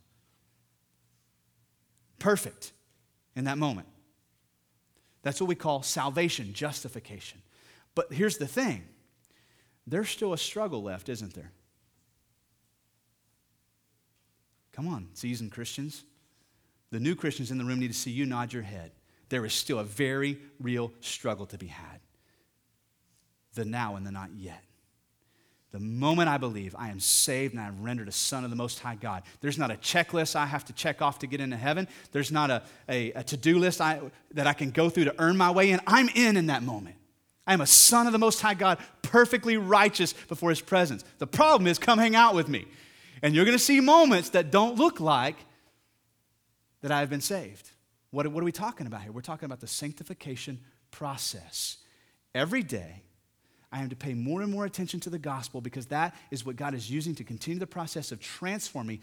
[2.18, 2.72] Perfect
[3.37, 3.87] in that moment.
[5.22, 7.40] That's what we call salvation, justification.
[7.94, 8.85] But here's the thing
[9.87, 11.52] there's still a struggle left, isn't there?
[14.74, 16.04] Come on, seasoned Christians.
[16.90, 18.92] The new Christians in the room need to see you nod your head.
[19.28, 22.00] There is still a very real struggle to be had.
[23.54, 24.62] The now and the not yet.
[25.70, 28.56] The moment I believe I am saved and I am rendered a son of the
[28.56, 31.56] Most High God, there's not a checklist I have to check off to get into
[31.56, 31.88] heaven.
[32.12, 34.00] There's not a, a, a to do list I,
[34.34, 35.80] that I can go through to earn my way in.
[35.87, 36.94] I'm in in that moment.
[37.46, 41.04] I am a son of the Most High God, perfectly righteous before His presence.
[41.18, 42.66] The problem is, come hang out with me.
[43.24, 45.37] And you're going to see moments that don't look like
[46.82, 47.70] that I have been saved.
[48.10, 49.12] What, what are we talking about here?
[49.12, 50.60] We're talking about the sanctification
[50.90, 51.78] process.
[52.34, 53.02] Every day,
[53.72, 56.56] I am to pay more and more attention to the gospel because that is what
[56.56, 59.00] God is using to continue the process of transforming,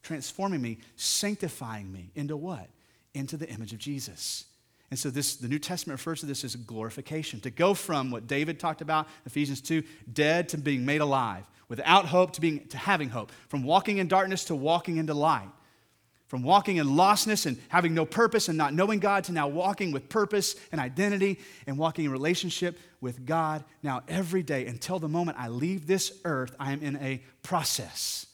[0.00, 2.70] transforming me, sanctifying me into what?
[3.12, 4.46] Into the image of Jesus.
[4.90, 7.38] And so this, the New Testament refers to this as glorification.
[7.40, 12.06] To go from what David talked about, Ephesians 2, dead to being made alive without
[12.06, 15.48] hope to being to having hope, from walking in darkness to walking into light,
[16.28, 19.92] from walking in lostness and having no purpose and not knowing God to now walking
[19.92, 25.08] with purpose and identity and walking in relationship with God now every day until the
[25.08, 28.26] moment I leave this earth, I am in a process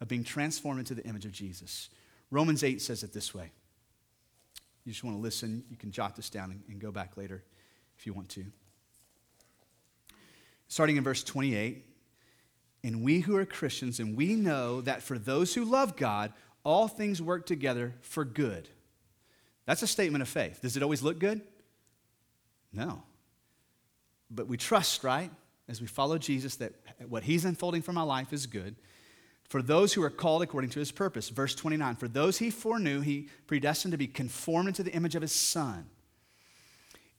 [0.00, 1.88] of being transformed into the image of Jesus.
[2.30, 3.50] Romans 8 says it this way.
[4.84, 7.42] You just want to listen, you can jot this down and, go back later
[7.98, 8.44] if you want to.
[10.68, 11.85] Starting in verse 28,
[12.84, 16.32] and we who are Christians, and we know that for those who love God,
[16.64, 18.68] all things work together for good.
[19.66, 20.60] That's a statement of faith.
[20.62, 21.40] Does it always look good?
[22.72, 23.02] No.
[24.30, 25.30] But we trust, right?
[25.68, 26.72] as we follow Jesus, that
[27.08, 28.76] what he's unfolding for my life is good.
[29.48, 31.28] For those who are called according to his purpose.
[31.28, 35.22] Verse 29 For those he foreknew, he predestined to be conformed into the image of
[35.22, 35.86] his son,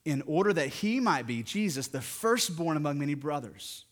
[0.06, 3.86] in order that he might be, Jesus, the firstborn among many brothers.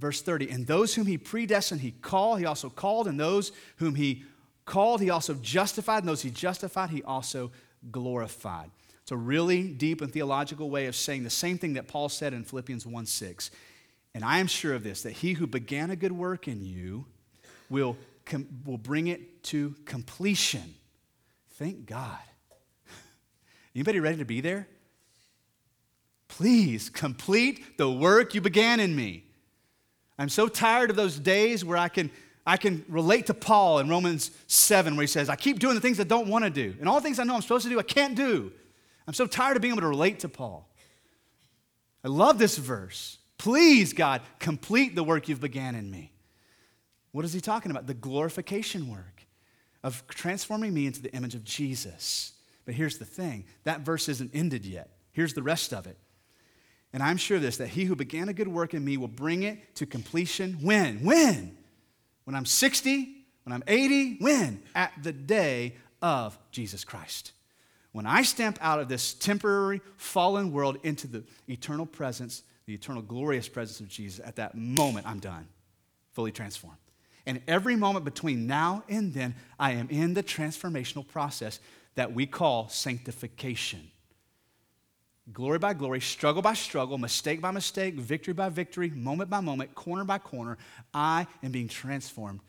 [0.00, 3.94] Verse 30 And those whom he predestined, he called, he also called, and those whom
[3.94, 4.24] he
[4.64, 7.52] called, he also justified, and those he justified, he also
[7.92, 8.70] glorified.
[9.02, 12.32] It's a really deep and theological way of saying the same thing that Paul said
[12.32, 13.50] in Philippians 1 6.
[14.14, 17.04] And I am sure of this, that he who began a good work in you
[17.68, 20.74] will, com- will bring it to completion.
[21.50, 22.18] Thank God.
[23.74, 24.66] Anybody ready to be there?
[26.26, 29.29] Please complete the work you began in me.
[30.20, 32.10] I'm so tired of those days where I can,
[32.46, 35.80] I can relate to Paul in Romans 7, where he says, I keep doing the
[35.80, 36.74] things I don't want to do.
[36.78, 38.52] And all the things I know I'm supposed to do, I can't do.
[39.06, 40.68] I'm so tired of being able to relate to Paul.
[42.04, 43.16] I love this verse.
[43.38, 46.12] Please, God, complete the work you've began in me.
[47.12, 47.86] What is he talking about?
[47.86, 49.26] The glorification work
[49.82, 52.34] of transforming me into the image of Jesus.
[52.66, 54.90] But here's the thing that verse isn't ended yet.
[55.12, 55.96] Here's the rest of it.
[56.92, 59.42] And I'm sure this that he who began a good work in me will bring
[59.42, 61.04] it to completion when?
[61.04, 61.56] When?
[62.24, 63.24] When I'm 60?
[63.44, 64.16] When I'm 80?
[64.20, 64.62] When?
[64.74, 67.32] At the day of Jesus Christ.
[67.92, 73.02] When I stamp out of this temporary fallen world into the eternal presence the eternal
[73.02, 75.48] glorious presence of Jesus, at that moment, I'm done,
[76.12, 76.78] fully transformed.
[77.26, 81.58] And every moment between now and then, I am in the transformational process
[81.96, 83.90] that we call sanctification.
[85.32, 89.74] Glory by glory, struggle by struggle, mistake by mistake, victory by victory, moment by moment,
[89.74, 90.58] corner by corner,
[90.92, 92.40] I am being transformed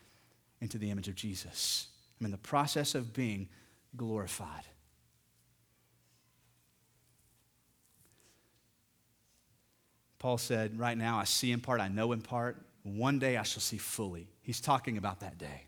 [0.62, 1.88] into the image of Jesus.
[2.20, 3.50] I'm in the process of being
[3.96, 4.64] glorified.
[10.18, 12.58] Paul said, Right now I see in part, I know in part.
[12.84, 14.28] One day I shall see fully.
[14.42, 15.66] He's talking about that day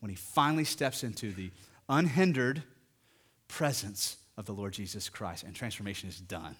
[0.00, 1.50] when he finally steps into the
[1.88, 2.62] unhindered
[3.48, 6.56] presence of the Lord Jesus Christ and transformation is done.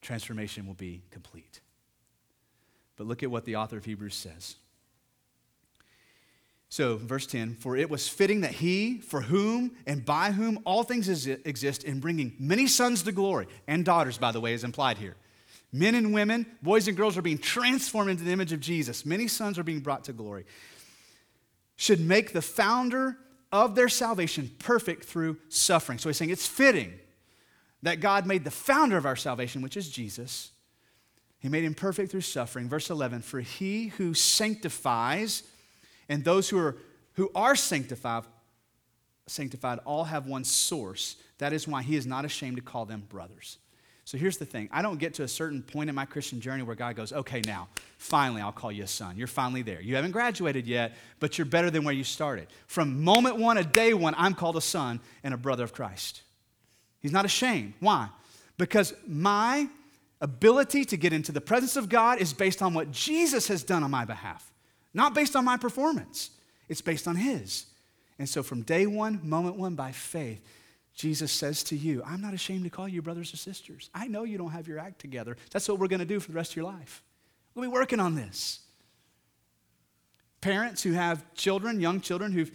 [0.00, 1.60] Transformation will be complete.
[2.96, 4.56] But look at what the author of Hebrews says.
[6.68, 10.82] So, verse 10 For it was fitting that he, for whom and by whom all
[10.82, 14.98] things exist, in bringing many sons to glory, and daughters, by the way, is implied
[14.98, 15.16] here
[15.72, 19.06] Men and women, boys and girls are being transformed into the image of Jesus.
[19.06, 20.44] Many sons are being brought to glory.
[21.76, 23.16] Should make the founder
[23.52, 25.98] of their salvation perfect through suffering.
[25.98, 26.92] So he's saying it's fitting
[27.82, 30.50] that God made the founder of our salvation, which is Jesus.
[31.38, 32.68] He made him perfect through suffering.
[32.68, 35.44] Verse 11 For he who sanctifies
[36.08, 36.76] and those who are,
[37.14, 38.24] who are sanctified,
[39.26, 41.16] sanctified all have one source.
[41.38, 43.58] That is why he is not ashamed to call them brothers.
[44.08, 46.62] So here's the thing I don't get to a certain point in my Christian journey
[46.62, 47.68] where God goes, okay, now,
[47.98, 49.18] finally, I'll call you a son.
[49.18, 49.82] You're finally there.
[49.82, 52.46] You haven't graduated yet, but you're better than where you started.
[52.68, 56.22] From moment one, a day one, I'm called a son and a brother of Christ.
[57.00, 57.74] He's not ashamed.
[57.80, 58.08] Why?
[58.56, 59.68] Because my
[60.22, 63.82] ability to get into the presence of God is based on what Jesus has done
[63.82, 64.50] on my behalf,
[64.94, 66.30] not based on my performance.
[66.70, 67.66] It's based on His.
[68.18, 70.40] And so from day one, moment one, by faith,
[70.98, 73.88] Jesus says to you, I'm not ashamed to call you brothers or sisters.
[73.94, 75.36] I know you don't have your act together.
[75.52, 77.04] That's what we're going to do for the rest of your life.
[77.54, 78.58] We'll be working on this.
[80.40, 82.50] Parents who have children, young children who've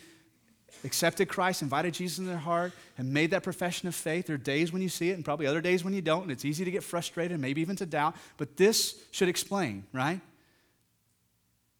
[0.84, 4.28] accepted Christ, invited Jesus in their heart, and made that profession of faith.
[4.28, 6.32] There are days when you see it and probably other days when you don't, and
[6.32, 10.20] it's easy to get frustrated, maybe even to doubt, but this should explain, right?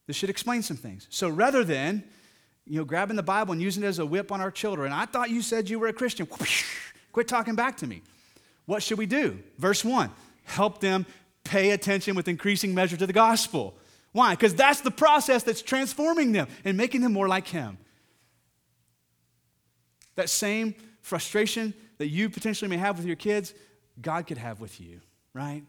[0.08, 1.08] This should explain some things.
[1.10, 2.06] So rather than
[2.66, 4.92] you know, grabbing the Bible and using it as a whip on our children.
[4.92, 6.28] I thought you said you were a Christian.
[7.12, 8.02] Quit talking back to me.
[8.66, 9.40] What should we do?
[9.58, 10.10] Verse 1
[10.46, 11.06] help them
[11.46, 13.78] pay attention with increasing measure to the gospel.
[14.12, 14.36] Why?
[14.36, 17.78] Because that's the process that's transforming them and making them more like Him.
[20.16, 23.54] That same frustration that you potentially may have with your kids,
[24.02, 25.00] God could have with you,
[25.34, 25.64] right?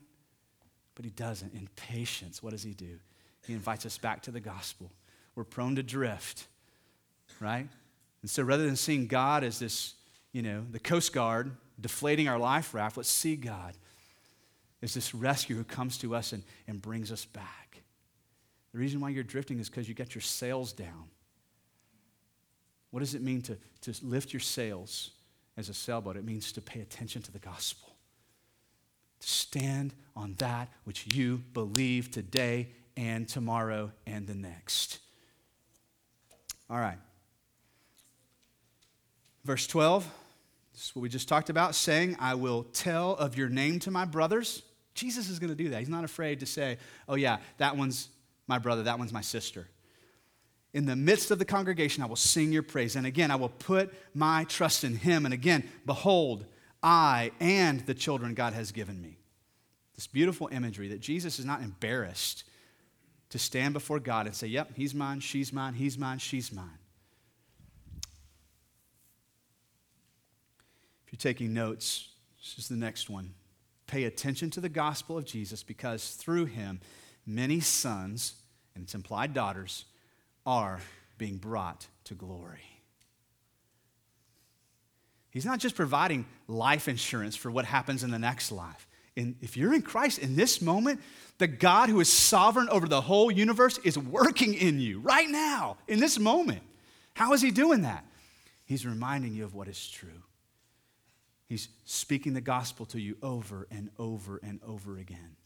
[0.95, 1.55] But He doesn't.
[1.55, 2.99] In patience, what does He do?
[3.47, 4.91] He invites us back to the gospel.
[5.35, 6.47] We're prone to drift
[7.41, 7.69] right?
[8.23, 9.95] And so rather than seeing God as this,
[10.33, 13.75] you know, the Coast Guard deflating our life raft, let's see God
[14.83, 17.83] as this rescue who comes to us and, and brings us back.
[18.73, 21.09] The reason why you're drifting is because you got your sails down.
[22.91, 25.11] What does it mean to, to lift your sails
[25.57, 26.17] as a sailboat?
[26.17, 27.95] It means to pay attention to the gospel,
[29.21, 34.99] to stand on that which you believe today and tomorrow and the next.
[36.71, 36.99] All right.
[39.45, 40.11] Verse 12,
[40.73, 43.91] this is what we just talked about, saying, I will tell of your name to
[43.91, 44.63] my brothers.
[44.95, 45.81] Jesus is going to do that.
[45.81, 46.79] He's not afraid to say,
[47.09, 48.09] oh, yeah, that one's
[48.47, 49.69] my brother, that one's my sister.
[50.73, 52.97] In the midst of the congregation, I will sing your praise.
[52.97, 55.25] And again, I will put my trust in him.
[55.25, 56.47] And again, behold,
[56.83, 59.19] I and the children God has given me.
[59.95, 62.45] This beautiful imagery that Jesus is not embarrassed
[63.31, 66.79] to stand before God and say, Yep, he's mine, she's mine, he's mine, she's mine.
[71.15, 72.09] You're taking notes,
[72.41, 73.35] this is the next one.
[73.87, 76.81] Pay attention to the gospel of Jesus because through him,
[77.25, 78.35] many sons,
[78.75, 79.85] and it's implied daughters,
[80.45, 80.81] are
[81.17, 82.65] being brought to glory.
[85.31, 88.89] He's not just providing life insurance for what happens in the next life.
[89.17, 91.01] And if you're in Christ in this moment,
[91.39, 95.77] the God who is sovereign over the whole universe is working in you right now,
[95.87, 96.63] in this moment.
[97.15, 98.05] How is he doing that?
[98.65, 100.25] He's reminding you of what is true.
[101.47, 105.37] He's speaking the gospel to you over and over and over again.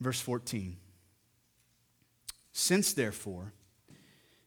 [0.00, 0.76] Verse 14.
[2.52, 3.52] Since, therefore,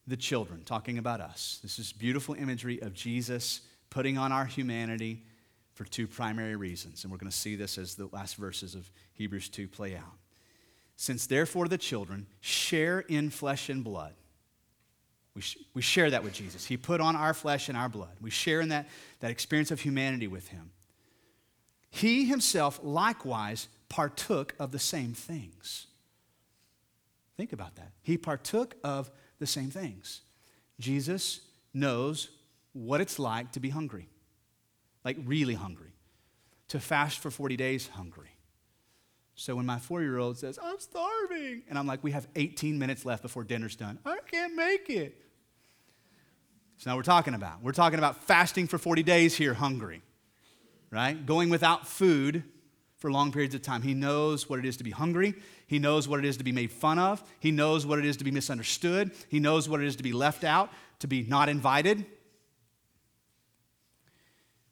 [0.08, 5.24] the children, talking about us, this is beautiful imagery of Jesus putting on our humanity
[5.74, 7.04] for two primary reasons.
[7.04, 10.18] And we're going to see this as the last verses of Hebrews 2 play out.
[10.96, 14.14] Since therefore the children share in flesh and blood,
[15.36, 16.66] we, sh- we share that with Jesus.
[16.66, 18.16] He put on our flesh and our blood.
[18.20, 18.88] We share in that,
[19.22, 20.72] that experience of humanity with him.
[21.90, 25.88] He himself likewise partook of the same things.
[27.38, 27.92] Think about that.
[28.02, 29.10] He partook of
[29.40, 30.22] the same things.
[30.80, 31.42] Jesus
[31.74, 32.30] knows
[32.74, 34.10] what it's like to be hungry,
[35.04, 35.94] like really hungry,
[36.70, 38.31] to fast for 40 days hungry.
[39.42, 42.78] So when my four year old says, I'm starving, and I'm like, we have 18
[42.78, 45.20] minutes left before dinner's done, I can't make it.
[46.78, 47.64] So now we're talking about.
[47.64, 50.04] We're talking about fasting for 40 days here, hungry,
[50.92, 51.26] right?
[51.26, 52.44] Going without food
[52.98, 53.82] for long periods of time.
[53.82, 55.34] He knows what it is to be hungry.
[55.66, 57.24] He knows what it is to be made fun of.
[57.40, 59.10] He knows what it is to be misunderstood.
[59.28, 60.70] He knows what it is to be left out,
[61.00, 62.06] to be not invited.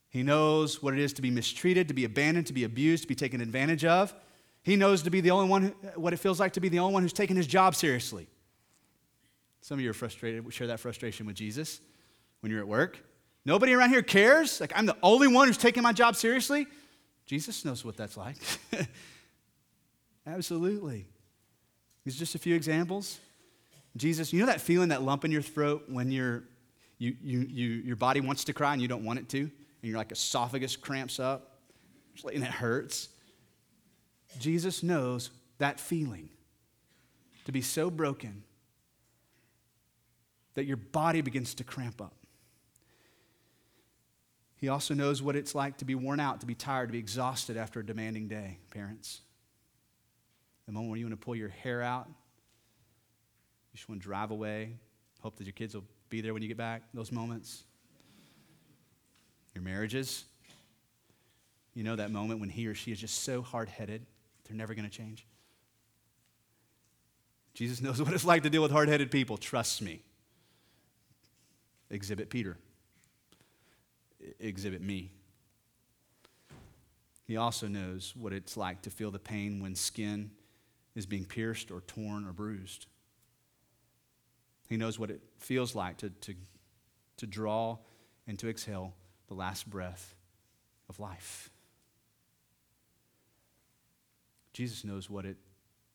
[0.09, 3.07] He knows what it is to be mistreated, to be abandoned, to be abused, to
[3.07, 4.13] be taken advantage of.
[4.70, 6.93] He knows to be the only one, what it feels like to be the only
[6.93, 8.28] one who's taking his job seriously.
[9.61, 10.53] Some of you are frustrated.
[10.53, 11.82] Share that frustration with Jesus
[12.41, 12.99] when you're at work.
[13.45, 14.61] Nobody around here cares.
[14.61, 16.67] Like, I'm the only one who's taking my job seriously.
[17.26, 18.38] Jesus knows what that's like.
[20.28, 21.07] Absolutely.
[22.05, 23.20] These are just a few examples.
[23.97, 26.43] Jesus, you know that feeling, that lump in your throat when you
[26.99, 29.49] you, you, your body wants to cry and you don't want it to?
[29.82, 31.59] and your like esophagus cramps up,
[32.24, 33.09] and it hurts.
[34.38, 36.30] Jesus knows that feeling
[37.46, 38.44] to be so broken
[40.54, 42.14] that your body begins to cramp up.
[44.58, 47.00] He also knows what it's like to be worn out, to be tired, to be
[47.00, 49.22] exhausted after a demanding day, parents.
[50.66, 54.32] The moment when you want to pull your hair out, you just want to drive
[54.32, 54.76] away,
[55.22, 57.64] hope that your kids will be there when you get back, those moments
[59.54, 60.26] your marriages.
[61.74, 64.06] You know that moment when he or she is just so hard headed,
[64.50, 65.26] they're never going to change.
[67.54, 69.38] Jesus knows what it's like to deal with hard headed people.
[69.38, 70.02] Trust me.
[71.91, 72.56] Exhibit Peter,
[74.39, 75.12] exhibit me.
[77.26, 80.30] He also knows what it's like to feel the pain when skin
[80.95, 82.86] is being pierced or torn or bruised.
[84.68, 86.36] He knows what it feels like to, to,
[87.18, 87.78] to draw
[88.28, 88.93] and to exhale
[89.28, 90.14] the last breath
[90.89, 91.50] of life.
[94.60, 95.38] Jesus knows what it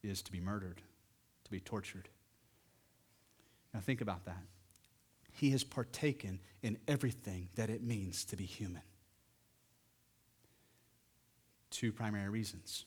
[0.03, 0.81] is to be murdered,
[1.45, 2.09] to be tortured.
[3.75, 4.43] Now, think about that.
[5.33, 8.81] He has partaken in everything that it means to be human.
[11.69, 12.87] Two primary reasons.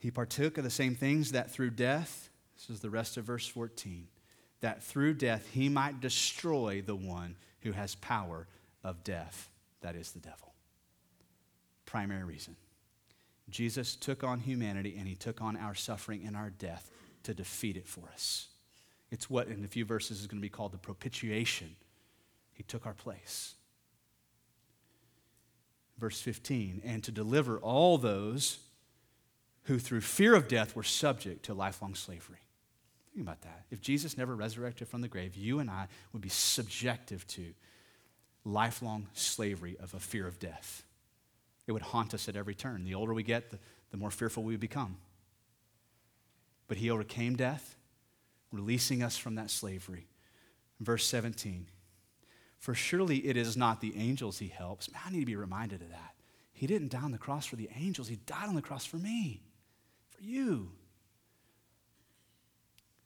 [0.00, 3.46] He partook of the same things that through death this is the rest of verse
[3.46, 4.08] 14.
[4.62, 8.48] That through death he might destroy the one who has power
[8.84, 10.52] of death, that is the devil.
[11.86, 12.56] Primary reason.
[13.50, 16.90] Jesus took on humanity and he took on our suffering and our death
[17.24, 18.48] to defeat it for us.
[19.10, 21.76] It's what in a few verses is going to be called the propitiation.
[22.54, 23.54] He took our place.
[25.98, 28.58] Verse 15, and to deliver all those
[29.64, 32.40] who through fear of death were subject to lifelong slavery.
[33.12, 33.66] Think about that.
[33.70, 37.52] If Jesus never resurrected from the grave, you and I would be subjective to
[38.44, 40.84] lifelong slavery of a fear of death.
[41.66, 42.84] It would haunt us at every turn.
[42.84, 43.58] The older we get, the,
[43.90, 44.96] the more fearful we become.
[46.66, 47.76] But he overcame death,
[48.50, 50.06] releasing us from that slavery.
[50.80, 51.66] Verse 17
[52.58, 54.90] For surely it is not the angels he helps.
[54.90, 56.14] Man, I need to be reminded of that.
[56.52, 58.96] He didn't die on the cross for the angels, he died on the cross for
[58.96, 59.42] me,
[60.10, 60.70] for you.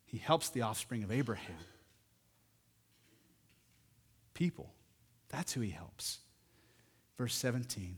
[0.05, 1.57] He helps the offspring of Abraham.
[4.35, 4.71] People,
[5.29, 6.19] that's who he helps.
[7.19, 7.97] Verse 17.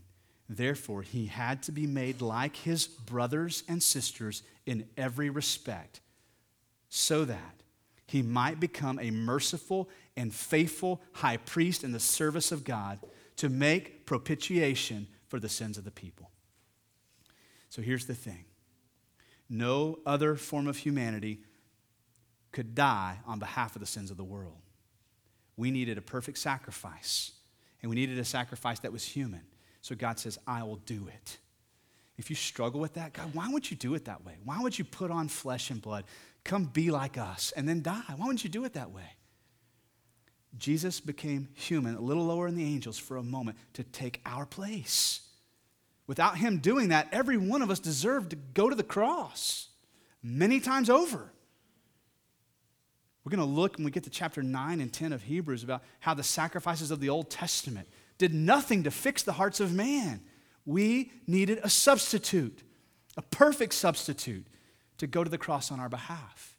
[0.48, 6.00] Therefore, he had to be made like his brothers and sisters in every respect,
[6.88, 7.62] so that
[8.06, 12.98] he might become a merciful and faithful high priest in the service of God
[13.36, 16.30] to make propitiation for the sins of the people.
[17.68, 18.46] So here's the thing
[19.50, 21.40] no other form of humanity
[22.52, 24.62] could die on behalf of the sins of the world.
[25.58, 27.32] We needed a perfect sacrifice,
[27.82, 29.42] and we needed a sacrifice that was human.
[29.82, 31.38] So God says, I will do it.
[32.16, 34.36] If you struggle with that, God, why would you do it that way?
[34.44, 36.04] Why would you put on flesh and blood?
[36.44, 38.02] Come be like us and then die.
[38.16, 39.14] Why wouldn't you do it that way?
[40.56, 44.46] Jesus became human, a little lower than the angels for a moment, to take our
[44.46, 45.20] place.
[46.06, 49.68] Without him doing that, every one of us deserved to go to the cross
[50.22, 51.32] many times over.
[53.28, 55.82] We're going to look when we get to chapter 9 and 10 of Hebrews about
[56.00, 60.22] how the sacrifices of the Old Testament did nothing to fix the hearts of man.
[60.64, 62.62] We needed a substitute,
[63.18, 64.46] a perfect substitute,
[64.96, 66.56] to go to the cross on our behalf.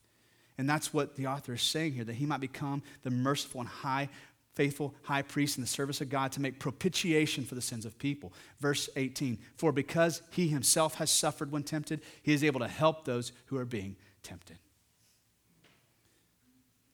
[0.59, 3.67] And that's what the author is saying here that he might become the merciful and
[3.67, 4.07] high,
[4.53, 7.97] faithful high priest in the service of God to make propitiation for the sins of
[7.97, 8.31] people.
[8.59, 13.05] Verse 18 For because he himself has suffered when tempted, he is able to help
[13.05, 14.59] those who are being tempted.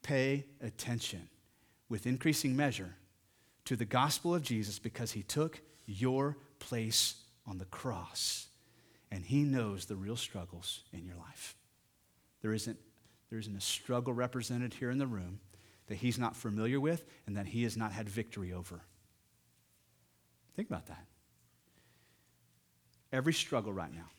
[0.05, 1.29] Pay attention
[1.89, 2.93] with increasing measure
[3.65, 7.15] to the gospel of Jesus because he took your place
[7.47, 8.49] on the cross
[9.11, 11.55] and he knows the real struggles in your life.
[12.43, 12.77] There isn't,
[13.31, 15.39] there isn't a struggle represented here in the room
[15.87, 18.81] that he's not familiar with and that he has not had victory over.
[20.55, 21.07] Think about that.
[23.11, 24.11] Every struggle right now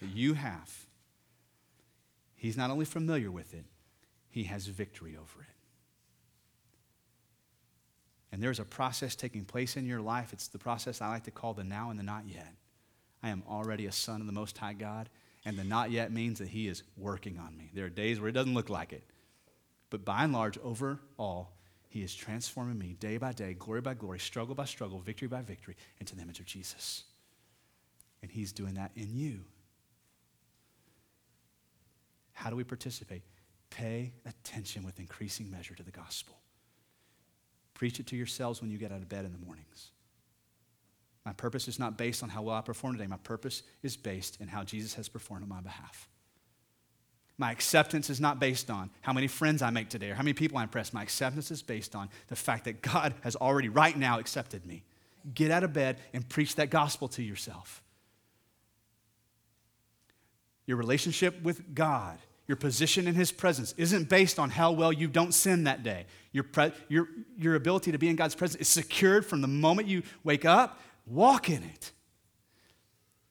[0.00, 0.70] that you have,
[2.36, 3.64] he's not only familiar with it,
[4.30, 5.48] he has victory over it.
[8.32, 10.32] And there's a process taking place in your life.
[10.32, 12.54] It's the process I like to call the now and the not yet.
[13.22, 15.10] I am already a son of the Most High God,
[15.44, 17.70] and the not yet means that He is working on me.
[17.74, 19.02] There are days where it doesn't look like it.
[19.90, 21.50] But by and large, overall,
[21.88, 25.42] He is transforming me day by day, glory by glory, struggle by struggle, victory by
[25.42, 27.02] victory, into the image of Jesus.
[28.22, 29.40] And He's doing that in you.
[32.32, 33.22] How do we participate?
[33.70, 36.36] Pay attention with increasing measure to the gospel.
[37.74, 39.90] Preach it to yourselves when you get out of bed in the mornings.
[41.24, 43.06] My purpose is not based on how well I perform today.
[43.06, 46.08] My purpose is based in how Jesus has performed on my behalf.
[47.38, 50.34] My acceptance is not based on how many friends I make today or how many
[50.34, 50.92] people I impress.
[50.92, 54.82] My acceptance is based on the fact that God has already, right now, accepted me.
[55.32, 57.82] Get out of bed and preach that gospel to yourself.
[60.66, 62.18] Your relationship with God
[62.50, 66.06] your position in His presence isn't based on how well you don't sin that day.
[66.32, 67.06] Your, pre- your,
[67.38, 70.80] your ability to be in God's presence is secured from the moment you wake up.
[71.06, 71.92] Walk in it.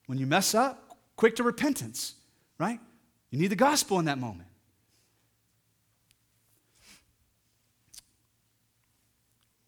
[0.06, 2.14] When you mess up, quick to repentance,
[2.58, 2.80] right?
[3.28, 4.48] You need the gospel in that moment.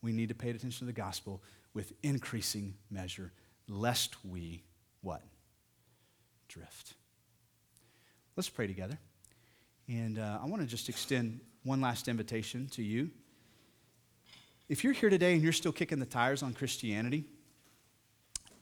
[0.01, 1.43] We need to pay attention to the gospel
[1.75, 3.33] with increasing measure,
[3.69, 4.63] lest we
[5.03, 5.21] what?
[6.49, 6.95] Drift.
[8.35, 8.99] Let's pray together.
[9.93, 13.11] And uh, I want to just extend one last invitation to you.
[14.71, 17.25] If you're here today and you're still kicking the tires on Christianity,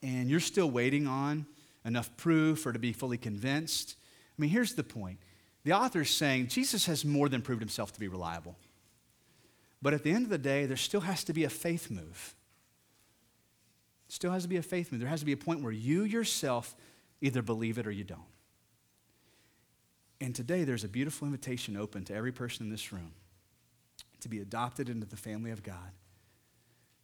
[0.02, 1.46] and you're still waiting on
[1.84, 3.94] enough proof or to be fully convinced,
[4.36, 5.18] I mean, here's the point.
[5.62, 8.56] The author is saying Jesus has more than proved himself to be reliable.
[9.80, 12.34] But at the end of the day, there still has to be a faith move.
[14.08, 15.00] Still has to be a faith move.
[15.00, 16.74] There has to be a point where you yourself
[17.20, 18.20] either believe it or you don't.
[20.20, 23.12] And today there's a beautiful invitation open to every person in this room
[24.20, 25.92] to be adopted into the family of God,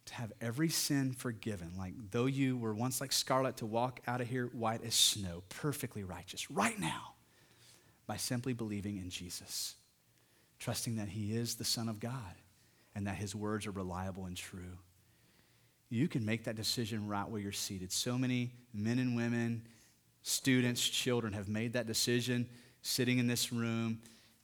[0.05, 1.71] to have every sin forgiven.
[1.77, 5.43] Like though you were once like scarlet, to walk out of here white as snow,
[5.49, 7.13] perfectly righteous, right now,
[8.05, 9.75] by simply believing in Jesus,
[10.59, 12.35] trusting that He is the Son of God
[12.95, 14.77] and that His words are reliable and true.
[15.89, 17.91] You can make that decision right where you're seated.
[17.91, 19.63] So many men and women,
[20.21, 22.47] students, children have made that decision
[22.81, 23.99] sitting in this room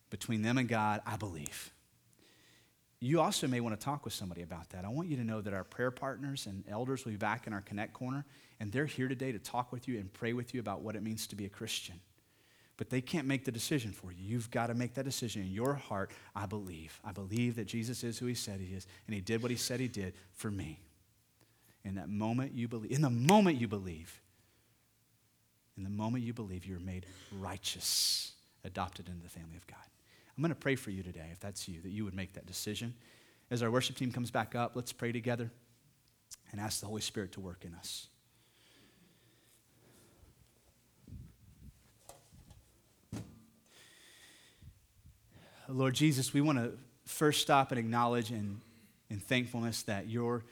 [0.10, 1.72] between them and God, I believe.
[3.00, 4.86] You also may want to talk with somebody about that.
[4.86, 7.54] I want you to know that our prayer partners and elders will be back in
[7.54, 8.24] our Connect Corner,
[8.60, 11.04] and they're here today to talk with you and pray with you about what it
[11.04, 12.00] means to be a Christian.
[12.78, 14.24] but they can't make the decision for you.
[14.24, 16.12] You've got to make that decision in your heart.
[16.36, 17.00] I believe.
[17.04, 19.58] I believe that Jesus is who he said he is, and he did what he
[19.58, 20.80] said he did for me.
[21.86, 24.22] In that moment you believe, in the moment you believe,
[25.78, 27.06] in the moment you believe, you're made
[27.40, 29.78] righteous, adopted into the family of God.
[30.36, 32.46] I'm going to pray for you today, if that's you, that you would make that
[32.46, 32.94] decision.
[33.52, 35.52] As our worship team comes back up, let's pray together
[36.52, 38.08] and ask the Holy Spirit to work in us.
[45.70, 46.74] Lord Jesus, we want to
[47.06, 48.62] first stop and acknowledge in,
[49.10, 50.44] in thankfulness that your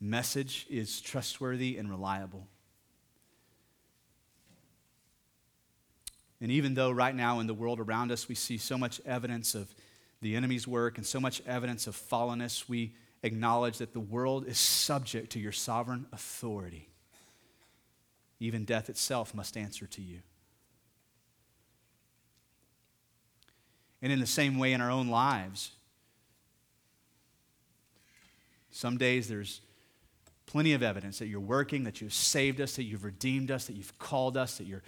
[0.00, 2.46] message is trustworthy and reliable.
[6.40, 9.54] And even though right now in the world around us we see so much evidence
[9.54, 9.74] of
[10.20, 14.58] the enemy's work and so much evidence of fallenness, we acknowledge that the world is
[14.58, 16.88] subject to your sovereign authority.
[18.38, 20.20] Even death itself must answer to you.
[24.02, 25.72] And in the same way, in our own lives,
[28.70, 29.62] some days there's
[30.44, 33.72] plenty of evidence that you're working, that you've saved us, that you've redeemed us, that
[33.74, 34.82] you've called us, that you're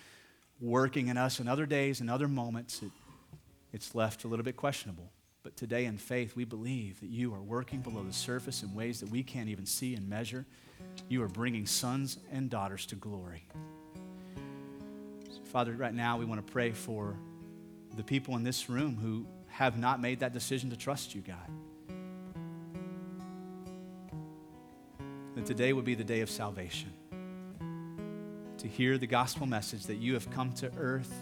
[0.61, 1.41] working in us.
[1.41, 2.91] in other days and other moments, it,
[3.73, 5.11] it's left a little bit questionable.
[5.43, 9.01] But today in faith, we believe that you are working below the surface in ways
[9.01, 10.45] that we can't even see and measure.
[11.09, 13.45] You are bringing sons and daughters to glory.
[15.31, 17.17] So Father, right now we want to pray for
[17.97, 21.37] the people in this room who have not made that decision to trust you, God.
[25.35, 26.93] That today would be the day of salvation.
[28.59, 31.13] To hear the gospel message that you have come to earth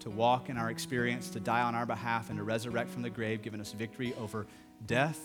[0.00, 3.10] to walk in our experience, to die on our behalf, and to resurrect from the
[3.10, 4.46] grave, giving us victory over
[4.86, 5.18] death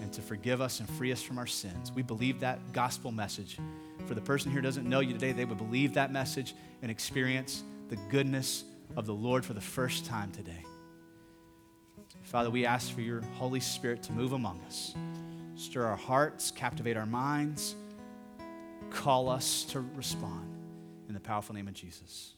[0.00, 1.90] and to forgive us and free us from our sins.
[1.92, 3.58] We believe that gospel message.
[4.06, 7.62] For the person here doesn't know you today, they would believe that message and experience
[7.88, 8.64] the goodness
[8.96, 10.64] of the Lord for the first time today.
[12.22, 14.94] Father, we ask for your Holy Spirit to move among us,
[15.56, 17.76] stir our hearts, captivate our minds,
[18.94, 20.48] call us to respond
[21.08, 22.33] in the powerful name of Jesus.